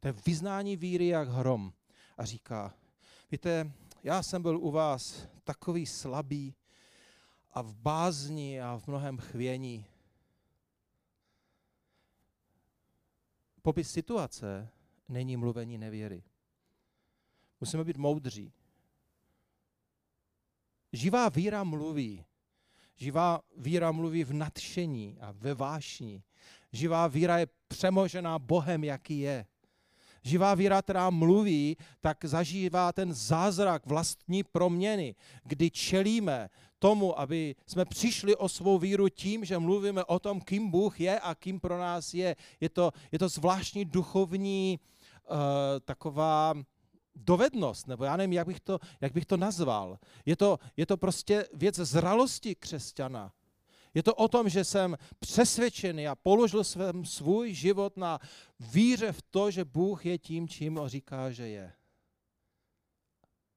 To 0.00 0.08
je 0.08 0.14
vyznání 0.26 0.76
víry 0.76 1.06
jak 1.06 1.28
hrom. 1.28 1.72
A 2.18 2.24
říká, 2.24 2.74
víte, 3.30 3.72
já 4.04 4.22
jsem 4.22 4.42
byl 4.42 4.58
u 4.58 4.70
vás 4.70 5.28
takový 5.44 5.86
slabý 5.86 6.54
a 7.52 7.62
v 7.62 7.74
bázni 7.74 8.60
a 8.60 8.78
v 8.78 8.86
mnohem 8.86 9.18
chvění. 9.18 9.86
Popis 13.62 13.90
situace 13.90 14.68
není 15.08 15.36
mluvení 15.36 15.78
nevěry. 15.78 16.22
Musíme 17.60 17.84
být 17.84 17.96
moudří. 17.96 18.52
Živá 20.92 21.28
víra 21.28 21.64
mluví. 21.64 22.24
Živá 22.96 23.40
víra 23.56 23.92
mluví 23.92 24.24
v 24.24 24.32
nadšení 24.32 25.18
a 25.20 25.32
ve 25.32 25.54
vášni. 25.54 26.22
Živá 26.72 27.06
víra 27.06 27.38
je 27.38 27.46
přemožená 27.68 28.38
Bohem, 28.38 28.84
jaký 28.84 29.18
je 29.18 29.46
živá 30.24 30.54
víra, 30.54 30.82
která 30.82 31.10
mluví, 31.10 31.76
tak 32.00 32.24
zažívá 32.24 32.92
ten 32.92 33.14
zázrak 33.14 33.86
vlastní 33.86 34.42
proměny, 34.42 35.14
kdy 35.44 35.70
čelíme 35.70 36.48
tomu, 36.78 37.20
aby 37.20 37.54
jsme 37.66 37.84
přišli 37.84 38.36
o 38.36 38.48
svou 38.48 38.78
víru 38.78 39.08
tím, 39.08 39.44
že 39.44 39.58
mluvíme 39.58 40.04
o 40.04 40.18
tom, 40.18 40.40
kým 40.40 40.70
Bůh 40.70 41.00
je 41.00 41.20
a 41.20 41.34
kým 41.34 41.60
pro 41.60 41.78
nás 41.78 42.14
je. 42.14 42.36
Je 42.60 42.68
to, 42.68 42.92
je 43.12 43.18
to 43.18 43.28
zvláštní 43.28 43.84
duchovní 43.84 44.78
uh, 44.80 45.36
taková 45.84 46.54
dovednost, 47.14 47.86
nebo 47.86 48.04
já 48.04 48.16
nevím, 48.16 48.32
jak 48.32 48.46
bych 48.46 48.60
to, 48.60 48.78
jak 49.00 49.12
bych 49.12 49.26
to 49.26 49.36
nazval. 49.36 49.98
Je 50.26 50.36
to, 50.36 50.58
je 50.76 50.86
to 50.86 50.96
prostě 50.96 51.46
věc 51.54 51.76
zralosti 51.76 52.54
křesťana. 52.54 53.32
Je 53.94 54.02
to 54.02 54.14
o 54.14 54.28
tom, 54.28 54.48
že 54.48 54.64
jsem 54.64 54.96
přesvědčený 55.18 56.08
a 56.08 56.14
položil 56.14 56.64
svém 56.64 57.04
svůj 57.04 57.54
život 57.54 57.96
na 57.96 58.18
víře 58.60 59.12
v 59.12 59.22
to, 59.22 59.50
že 59.50 59.64
Bůh 59.64 60.06
je 60.06 60.18
tím, 60.18 60.48
čím 60.48 60.78
on 60.78 60.88
říká, 60.88 61.30
že 61.30 61.48
je. 61.48 61.72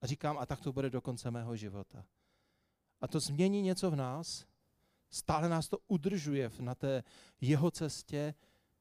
A 0.01 0.07
říkám, 0.07 0.37
a 0.37 0.45
tak 0.45 0.61
to 0.61 0.73
bude 0.73 0.89
do 0.89 1.01
konce 1.01 1.31
mého 1.31 1.55
života. 1.55 2.05
A 3.01 3.07
to 3.07 3.19
změní 3.19 3.61
něco 3.61 3.91
v 3.91 3.95
nás, 3.95 4.45
stále 5.09 5.49
nás 5.49 5.67
to 5.67 5.77
udržuje 5.87 6.51
na 6.59 6.75
té 6.75 7.03
jeho 7.41 7.71
cestě, 7.71 8.33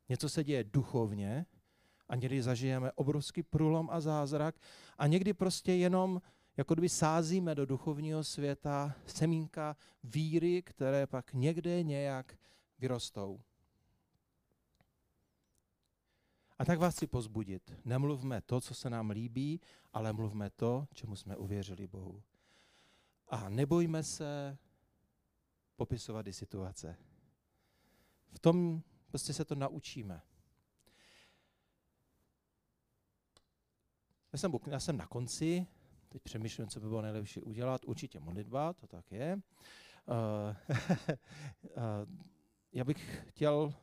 něco 0.08 0.28
se 0.28 0.44
děje 0.44 0.64
duchovně 0.64 1.46
a 2.08 2.16
někdy 2.16 2.42
zažijeme 2.42 2.92
obrovský 2.92 3.42
průlom 3.42 3.88
a 3.92 4.00
zázrak 4.00 4.54
a 4.98 5.06
někdy 5.06 5.32
prostě 5.32 5.72
jenom 5.72 6.22
jako 6.56 6.74
kdyby 6.74 6.88
sázíme 6.88 7.54
do 7.54 7.66
duchovního 7.66 8.24
světa 8.24 8.94
semínka 9.06 9.76
víry, 10.04 10.62
které 10.62 11.06
pak 11.06 11.32
někde 11.32 11.82
nějak 11.82 12.38
vyrostou. 12.78 13.40
A 16.58 16.64
tak 16.64 16.78
vás 16.78 16.94
chci 16.94 17.06
pozbudit. 17.06 17.72
Nemluvme 17.84 18.40
to, 18.40 18.60
co 18.60 18.74
se 18.74 18.90
nám 18.90 19.10
líbí, 19.10 19.60
ale 19.92 20.12
mluvme 20.12 20.50
to, 20.50 20.88
čemu 20.92 21.16
jsme 21.16 21.36
uvěřili 21.36 21.86
Bohu. 21.86 22.22
A 23.28 23.48
nebojme 23.48 24.02
se 24.02 24.58
popisovat 25.76 26.26
i 26.26 26.32
situace. 26.32 26.96
V 28.32 28.38
tom 28.38 28.82
prostě 29.06 29.32
se 29.32 29.44
to 29.44 29.54
naučíme. 29.54 30.22
Já 34.32 34.38
jsem, 34.38 34.52
já 34.66 34.80
jsem 34.80 34.96
na 34.96 35.06
konci 35.06 35.66
Teď 36.16 36.22
přemýšlím, 36.22 36.68
co 36.68 36.80
by 36.80 36.88
bylo 36.88 37.02
nejlepší 37.02 37.40
udělat. 37.40 37.84
Určitě 37.84 38.20
modlitba, 38.20 38.72
to 38.72 38.86
tak 38.86 39.12
je. 39.12 39.40
Uh, 40.06 40.56
uh, 41.62 41.72
já 42.72 42.84
bych 42.84 43.22
chtěl, 43.28 43.74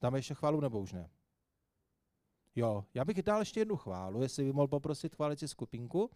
dáme 0.00 0.18
ještě 0.18 0.34
chválu 0.34 0.60
nebo 0.60 0.80
už 0.80 0.92
ne? 0.92 1.10
Jo, 2.54 2.84
já 2.94 3.04
bych 3.04 3.22
dal 3.22 3.38
ještě 3.38 3.60
jednu 3.60 3.76
chválu, 3.76 4.22
jestli 4.22 4.44
by 4.44 4.52
mohl 4.52 4.68
poprosit 4.68 5.14
chválici 5.14 5.48
skupinku. 5.48 6.10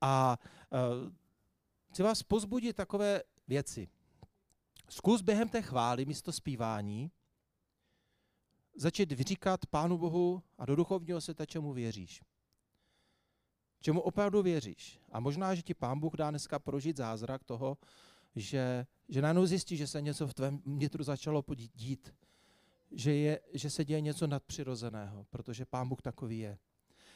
A 0.00 0.38
uh, 0.70 1.12
chci 1.90 2.02
vás 2.02 2.22
pozbudit 2.22 2.76
takové 2.76 3.22
věci. 3.48 3.88
Zkus 4.88 5.22
během 5.22 5.48
té 5.48 5.62
chvály 5.62 6.04
místo 6.04 6.32
zpívání 6.32 7.10
začít 8.76 9.12
vyříkat 9.12 9.66
Pánu 9.66 9.98
Bohu 9.98 10.42
a 10.58 10.66
do 10.66 10.76
duchovního 10.76 11.20
světa, 11.20 11.46
čemu 11.46 11.72
věříš 11.72 12.22
čemu 13.84 14.00
opravdu 14.00 14.42
věříš. 14.42 15.00
A 15.12 15.20
možná, 15.20 15.54
že 15.54 15.62
ti 15.62 15.74
pán 15.74 16.00
Bůh 16.00 16.16
dá 16.16 16.30
dneska 16.30 16.58
prožít 16.58 16.96
zázrak 16.96 17.44
toho, 17.44 17.78
že, 18.36 18.86
že 19.08 19.22
najednou 19.22 19.46
zjistí, 19.46 19.76
že 19.76 19.86
se 19.86 20.00
něco 20.00 20.26
v 20.26 20.34
tvém 20.34 20.62
vnitru 20.66 21.04
začalo 21.04 21.44
dít, 21.74 22.14
že, 22.90 23.14
je, 23.14 23.40
že 23.52 23.70
se 23.70 23.84
děje 23.84 24.00
něco 24.00 24.26
nadpřirozeného, 24.26 25.26
protože 25.30 25.64
pán 25.64 25.88
Bůh 25.88 26.02
takový 26.02 26.38
je. 26.38 26.58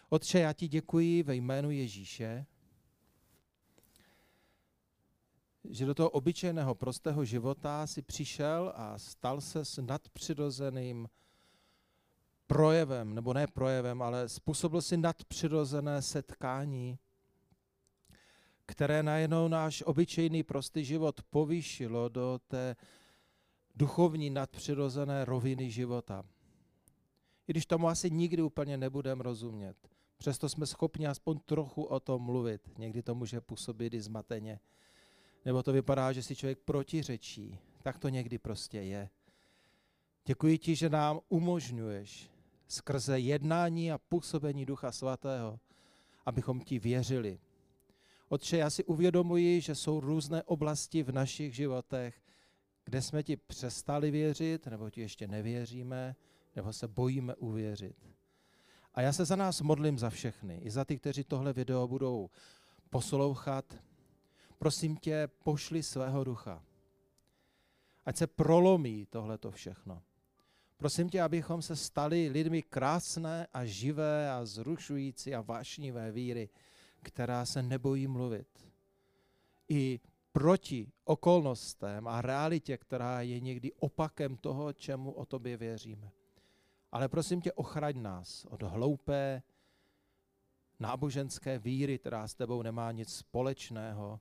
Otče, 0.09 0.39
já 0.39 0.53
ti 0.53 0.69
děkuji 0.69 1.23
ve 1.23 1.35
jménu 1.35 1.71
Ježíše 1.71 2.47
že 5.71 5.87
do 5.87 5.95
toho 5.95 6.11
obyčejného 6.11 6.75
prostého 6.75 7.25
života 7.25 7.87
si 7.87 8.03
přišel 8.03 8.73
a 8.77 8.99
stal 8.99 9.41
se 9.41 9.65
s 9.65 9.83
nadpřirozeným 9.83 11.09
projevem, 12.49 13.15
nebo 13.15 13.35
ne 13.35 13.47
projevem, 13.47 14.03
ale 14.03 14.29
způsobil 14.29 14.83
si 14.83 14.97
nadpřirozené 14.97 16.03
setkání, 16.03 16.99
které 18.67 19.03
najednou 19.03 19.49
náš 19.49 19.83
obyčejný 19.83 20.43
prostý 20.43 20.85
život 20.85 21.21
povýšilo 21.31 22.09
do 22.09 22.41
té 22.49 22.77
duchovní 23.75 24.31
nadpřirozené 24.31 25.25
roviny 25.25 25.71
života. 25.71 26.25
I 27.49 27.53
když 27.53 27.67
tomu 27.67 27.89
asi 27.89 28.11
nikdy 28.11 28.43
úplně 28.43 28.77
nebudeme 28.77 29.23
rozumět. 29.23 29.77
Přesto 30.17 30.49
jsme 30.49 30.67
schopni 30.67 31.07
aspoň 31.07 31.39
trochu 31.39 31.83
o 31.83 32.01
tom 32.01 32.23
mluvit. 32.23 32.79
Někdy 32.79 33.03
to 33.03 33.15
může 33.15 33.41
působit 33.41 33.95
i 33.95 34.01
zmateně. 34.01 34.61
Nebo 35.45 35.63
to 35.63 35.73
vypadá, 35.73 36.13
že 36.13 36.23
si 36.23 36.37
člověk 36.37 36.59
protiřečí. 36.59 37.59
Tak 37.83 37.99
to 37.99 38.09
někdy 38.09 38.39
prostě 38.39 38.79
je. 38.79 39.11
Děkuji 40.25 40.59
ti, 40.59 40.77
že 40.77 40.89
nám 40.89 41.21
umožňuješ 41.29 42.38
skrze 42.69 43.19
jednání 43.19 43.93
a 43.93 43.99
působení 43.99 44.67
Ducha 44.67 44.93
Svatého, 44.93 45.61
abychom 46.27 46.61
ti 46.61 46.79
věřili. 46.79 47.39
Otče, 48.29 48.57
já 48.57 48.71
si 48.71 48.85
uvědomuji, 48.85 49.61
že 49.61 49.75
jsou 49.75 50.01
různé 50.01 50.43
oblasti 50.43 51.03
v 51.03 51.13
našich 51.13 51.55
životech, 51.55 52.23
kde 52.85 53.03
jsme 53.03 53.23
ti 53.23 53.37
přestali 53.37 54.11
věřit, 54.11 54.67
nebo 54.67 54.91
ti 54.91 55.01
ještě 55.01 55.29
nevěříme, 55.29 56.17
nebo 56.57 56.73
se 56.73 56.89
bojíme 56.89 57.35
uvěřit. 57.35 57.97
A 58.95 59.01
já 59.01 59.13
se 59.13 59.25
za 59.25 59.37
nás 59.37 59.61
modlím 59.61 59.99
za 59.99 60.11
všechny, 60.11 60.59
i 60.59 60.71
za 60.71 60.85
ty, 60.85 60.99
kteří 60.99 61.25
tohle 61.25 61.53
video 61.53 61.89
budou 61.89 62.31
poslouchat. 62.91 63.77
Prosím 64.59 64.97
tě, 64.97 65.29
pošli 65.45 65.83
svého 65.83 66.25
ducha. 66.25 66.63
Ať 68.07 68.17
se 68.17 68.27
prolomí 68.27 69.07
tohleto 69.07 69.51
všechno. 69.51 70.03
Prosím 70.79 71.09
tě, 71.09 71.23
abychom 71.23 71.63
se 71.63 71.77
stali 71.77 72.29
lidmi 72.29 72.63
krásné 72.63 73.47
a 73.53 73.65
živé 73.65 74.31
a 74.31 74.45
zrušující 74.45 75.35
a 75.35 75.41
vášnivé 75.41 76.13
víry, 76.13 76.49
která 77.03 77.47
se 77.47 77.63
nebojí 77.63 78.07
mluvit. 78.07 78.49
I 79.69 80.01
proti 80.33 80.93
okolnostem 81.05 82.09
a 82.09 82.23
realitě, 82.23 82.77
která 82.77 83.21
je 83.21 83.41
někdy 83.41 83.73
opakem 83.73 84.37
toho, 84.37 84.73
čemu 84.73 85.13
o 85.13 85.27
tobě 85.27 85.57
věříme. 85.57 86.11
Ale 86.93 87.09
prosím 87.09 87.41
tě, 87.41 87.53
ochraň 87.53 88.03
nás 88.03 88.45
od 88.45 88.63
hloupé 88.63 89.43
náboženské 90.81 91.59
víry, 91.59 91.99
která 91.99 92.29
s 92.29 92.35
tebou 92.35 92.63
nemá 92.63 92.93
nic 92.93 93.15
společného. 93.15 94.21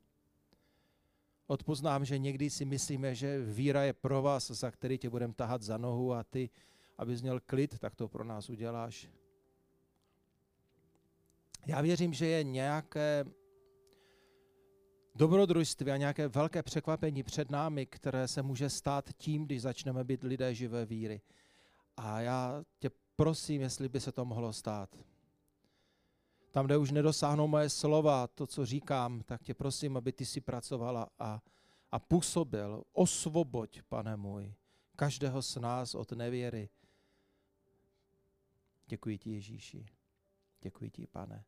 Odpoznám, 1.47 2.05
že 2.05 2.17
někdy 2.17 2.49
si 2.49 2.65
myslíme, 2.65 3.15
že 3.15 3.39
víra 3.39 3.83
je 3.83 3.93
pro 3.93 4.21
vás, 4.21 4.51
za 4.51 4.71
který 4.71 4.97
tě 4.97 5.09
budeme 5.09 5.33
tahat 5.33 5.61
za 5.61 5.77
nohu 5.77 6.13
a 6.13 6.23
ty, 6.23 6.49
abys 6.97 7.21
měl 7.21 7.39
klid, 7.39 7.79
tak 7.79 7.95
to 7.95 8.07
pro 8.07 8.23
nás 8.23 8.49
uděláš. 8.49 9.09
Já 11.65 11.81
věřím, 11.81 12.13
že 12.13 12.27
je 12.27 12.43
nějaké 12.43 13.25
dobrodružství 15.15 15.91
a 15.91 15.97
nějaké 15.97 16.27
velké 16.27 16.63
překvapení 16.63 17.23
před 17.23 17.51
námi, 17.51 17.85
které 17.85 18.27
se 18.27 18.41
může 18.41 18.69
stát 18.69 19.09
tím, 19.17 19.45
když 19.45 19.61
začneme 19.61 20.03
být 20.03 20.23
lidé 20.23 20.55
živé 20.55 20.85
víry. 20.85 21.21
A 21.97 22.21
já 22.21 22.63
tě 22.79 22.89
prosím, 23.15 23.61
jestli 23.61 23.89
by 23.89 23.99
se 23.99 24.11
to 24.11 24.25
mohlo 24.25 24.53
stát. 24.53 24.95
Tam, 26.51 26.65
kde 26.65 26.77
už 26.77 26.91
nedosáhnou 26.91 27.47
moje 27.47 27.69
slova, 27.69 28.27
to, 28.27 28.47
co 28.47 28.65
říkám, 28.65 29.21
tak 29.23 29.43
tě 29.43 29.53
prosím, 29.53 29.97
aby 29.97 30.11
ty 30.11 30.25
si 30.25 30.41
pracovala 30.41 31.09
a, 31.19 31.41
a 31.91 31.99
působil. 31.99 32.83
Osvoboď, 32.93 33.81
pane 33.81 34.17
můj, 34.17 34.53
každého 34.95 35.41
z 35.41 35.55
nás 35.55 35.95
od 35.95 36.11
nevěry. 36.11 36.69
Děkuji 38.87 39.17
ti, 39.17 39.31
Ježíši. 39.31 39.85
Děkuji 40.61 40.89
ti, 40.89 41.07
pane. 41.07 41.45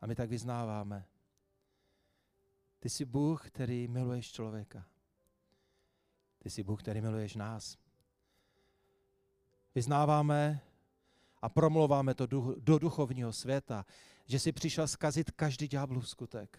A 0.00 0.06
my 0.06 0.14
tak 0.14 0.30
vyznáváme. 0.30 1.06
Ty 2.78 2.90
jsi 2.90 3.04
Bůh, 3.04 3.50
který 3.50 3.88
miluješ 3.88 4.32
člověka. 4.32 4.86
Ty 6.38 6.50
jsi 6.50 6.62
Bůh, 6.62 6.82
který 6.82 7.00
miluješ 7.00 7.34
nás. 7.34 7.78
Vyznáváme 9.74 10.60
a 11.42 11.48
promlouváme 11.48 12.14
to 12.14 12.26
do 12.56 12.78
duchovního 12.78 13.32
světa, 13.32 13.86
že 14.26 14.38
jsi 14.38 14.52
přišel 14.52 14.88
skazit 14.88 15.30
každý 15.30 15.68
ďáblův 15.68 16.08
skutek. 16.08 16.58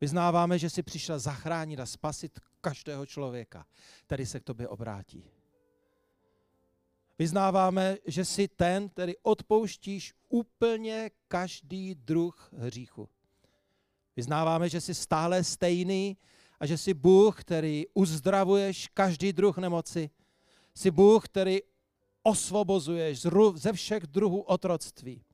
Vyznáváme, 0.00 0.58
že 0.58 0.70
jsi 0.70 0.82
přišel 0.82 1.18
zachránit 1.18 1.80
a 1.80 1.86
spasit 1.86 2.40
každého 2.60 3.06
člověka, 3.06 3.66
který 4.06 4.26
se 4.26 4.40
k 4.40 4.44
tobě 4.44 4.68
obrátí. 4.68 5.24
Vyznáváme, 7.18 7.96
že 8.06 8.24
jsi 8.24 8.48
ten, 8.48 8.88
který 8.88 9.12
odpouštíš 9.22 10.14
úplně 10.28 11.10
každý 11.28 11.94
druh 11.94 12.50
hříchu. 12.58 13.08
Vyznáváme, 14.16 14.68
že 14.68 14.80
jsi 14.80 14.94
stále 14.94 15.44
stejný 15.44 16.16
a 16.60 16.66
že 16.66 16.78
jsi 16.78 16.94
Bůh, 16.94 17.40
který 17.40 17.84
uzdravuješ 17.94 18.88
každý 18.94 19.32
druh 19.32 19.58
nemoci. 19.58 20.10
Jsi 20.74 20.90
Bůh, 20.90 21.24
který 21.24 21.58
osvobozuješ 22.26 23.26
ze 23.54 23.72
všech 23.72 24.02
druhů 24.06 24.40
otroctví. 24.40 25.24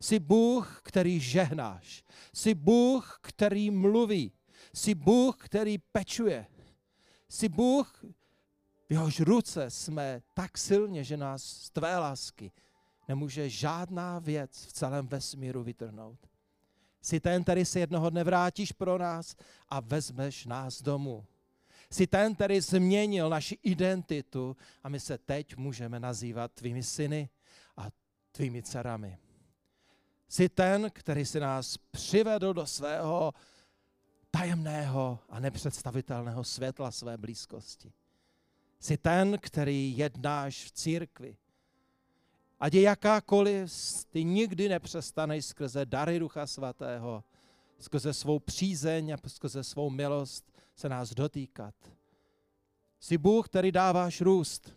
Jsi 0.00 0.18
Bůh, 0.18 0.80
který 0.82 1.20
žehnáš. 1.20 2.04
Jsi 2.32 2.54
Bůh, 2.54 3.18
který 3.22 3.70
mluví. 3.70 4.32
Jsi 4.74 4.94
Bůh, 4.94 5.36
který 5.38 5.78
pečuje. 5.78 6.46
Jsi 7.28 7.48
Bůh, 7.48 8.04
v 8.88 8.92
jehož 8.92 9.20
ruce 9.20 9.70
jsme 9.70 10.22
tak 10.34 10.58
silně, 10.58 11.04
že 11.04 11.16
nás 11.16 11.42
z 11.42 11.70
tvé 11.70 11.98
lásky 11.98 12.52
nemůže 13.08 13.48
žádná 13.48 14.18
věc 14.18 14.66
v 14.66 14.72
celém 14.72 15.06
vesmíru 15.06 15.62
vytrhnout. 15.62 16.18
Jsi 17.02 17.20
ten, 17.20 17.42
který 17.42 17.64
se 17.64 17.80
jednoho 17.80 18.10
dne 18.10 18.24
vrátíš 18.24 18.72
pro 18.72 18.98
nás 18.98 19.36
a 19.68 19.80
vezmeš 19.80 20.46
nás 20.46 20.82
domů. 20.82 21.26
Jsi 21.92 22.06
ten, 22.06 22.34
který 22.34 22.60
změnil 22.60 23.28
naši 23.28 23.58
identitu 23.62 24.56
a 24.82 24.88
my 24.88 25.00
se 25.00 25.18
teď 25.18 25.56
můžeme 25.56 26.00
nazývat 26.00 26.52
tvými 26.52 26.82
syny 26.82 27.28
a 27.76 27.86
tvými 28.32 28.62
dcerami. 28.62 29.18
Jsi 30.28 30.48
ten, 30.48 30.90
který 30.92 31.24
si 31.24 31.40
nás 31.40 31.76
přivedl 31.76 32.52
do 32.52 32.66
svého 32.66 33.32
tajemného 34.30 35.18
a 35.28 35.40
nepředstavitelného 35.40 36.44
světla 36.44 36.90
své 36.90 37.18
blízkosti. 37.18 37.92
Jsi 38.80 38.96
ten, 38.96 39.38
který 39.40 39.98
jednáš 39.98 40.64
v 40.64 40.70
církvi. 40.72 41.36
Ať 42.60 42.74
je 42.74 42.80
jakákoliv, 42.80 43.72
ty 44.10 44.24
nikdy 44.24 44.68
nepřestaneš 44.68 45.44
skrze 45.46 45.86
dary 45.86 46.18
Ducha 46.18 46.46
Svatého, 46.46 47.24
skrze 47.78 48.14
svou 48.14 48.38
přízeň 48.38 49.12
a 49.12 49.28
skrze 49.28 49.64
svou 49.64 49.90
milost 49.90 50.51
se 50.74 50.88
nás 50.88 51.14
dotýkat. 51.14 51.74
Jsi 53.00 53.18
Bůh, 53.18 53.48
který 53.48 53.72
dáváš 53.72 54.20
růst. 54.20 54.76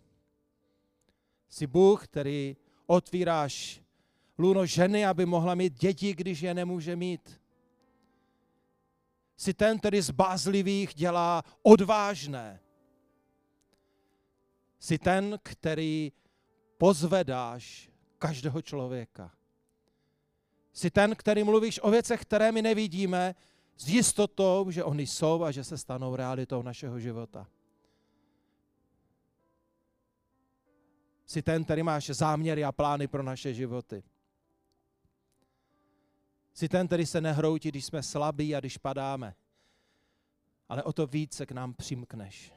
Jsi 1.48 1.66
Bůh, 1.66 2.04
který 2.04 2.56
otvíráš 2.86 3.82
lůno 4.38 4.66
ženy, 4.66 5.06
aby 5.06 5.26
mohla 5.26 5.54
mít 5.54 5.72
děti, 5.72 6.14
když 6.14 6.40
je 6.40 6.54
nemůže 6.54 6.96
mít. 6.96 7.40
Jsi 9.36 9.54
ten, 9.54 9.78
který 9.78 10.00
z 10.00 10.10
bázlivých 10.10 10.94
dělá 10.94 11.42
odvážné. 11.62 12.60
Jsi 14.78 14.98
ten, 14.98 15.38
který 15.42 16.12
pozvedáš 16.78 17.90
každého 18.18 18.62
člověka. 18.62 19.32
Jsi 20.72 20.90
ten, 20.90 21.16
který 21.16 21.44
mluvíš 21.44 21.80
o 21.82 21.90
věcech, 21.90 22.22
které 22.22 22.52
my 22.52 22.62
nevidíme, 22.62 23.34
s 23.76 23.88
jistotou, 23.88 24.70
že 24.70 24.84
oni 24.84 25.06
jsou 25.06 25.42
a 25.42 25.50
že 25.50 25.64
se 25.64 25.78
stanou 25.78 26.16
realitou 26.16 26.62
našeho 26.62 27.00
života. 27.00 27.46
Jsi 31.26 31.42
ten, 31.42 31.64
který 31.64 31.82
máš 31.82 32.06
záměry 32.10 32.64
a 32.64 32.72
plány 32.72 33.08
pro 33.08 33.22
naše 33.22 33.54
životy. 33.54 34.02
Jsi 36.52 36.68
ten, 36.68 36.86
který 36.86 37.06
se 37.06 37.20
nehroutí, 37.20 37.68
když 37.68 37.84
jsme 37.84 38.02
slabí 38.02 38.54
a 38.54 38.60
když 38.60 38.78
padáme. 38.78 39.34
Ale 40.68 40.82
o 40.82 40.92
to 40.92 41.06
více 41.06 41.46
k 41.46 41.52
nám 41.52 41.74
přimkneš. 41.74 42.52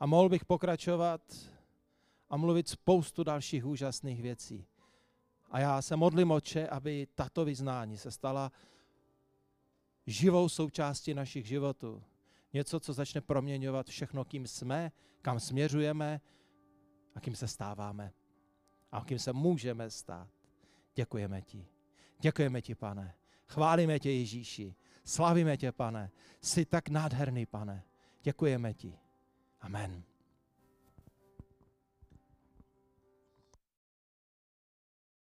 A 0.00 0.06
mohl 0.06 0.28
bych 0.28 0.44
pokračovat 0.44 1.20
a 2.30 2.36
mluvit 2.36 2.68
spoustu 2.68 3.24
dalších 3.24 3.66
úžasných 3.66 4.22
věcí. 4.22 4.66
A 5.50 5.60
já 5.60 5.82
se 5.82 5.96
modlím, 5.96 6.30
oče, 6.30 6.68
aby 6.68 7.06
tato 7.14 7.44
vyznání 7.44 7.98
se 7.98 8.10
stala 8.10 8.52
živou 10.06 10.48
součástí 10.48 11.14
našich 11.14 11.46
životů. 11.46 12.02
Něco, 12.52 12.80
co 12.80 12.92
začne 12.92 13.20
proměňovat 13.20 13.86
všechno, 13.86 14.24
kým 14.24 14.46
jsme, 14.46 14.92
kam 15.22 15.40
směřujeme 15.40 16.20
a 17.14 17.20
kým 17.20 17.36
se 17.36 17.48
stáváme. 17.48 18.12
A 18.92 19.04
kým 19.04 19.18
se 19.18 19.32
můžeme 19.32 19.90
stát. 19.90 20.28
Děkujeme 20.94 21.42
ti. 21.42 21.66
Děkujeme 22.20 22.62
ti, 22.62 22.74
pane. 22.74 23.14
Chválíme 23.46 23.98
tě, 23.98 24.10
Ježíši. 24.10 24.74
Slavíme 25.04 25.56
tě, 25.56 25.72
pane. 25.72 26.10
Jsi 26.40 26.64
tak 26.64 26.88
nádherný, 26.88 27.46
pane. 27.46 27.84
Děkujeme 28.22 28.74
ti. 28.74 28.98
Amen. 29.60 30.02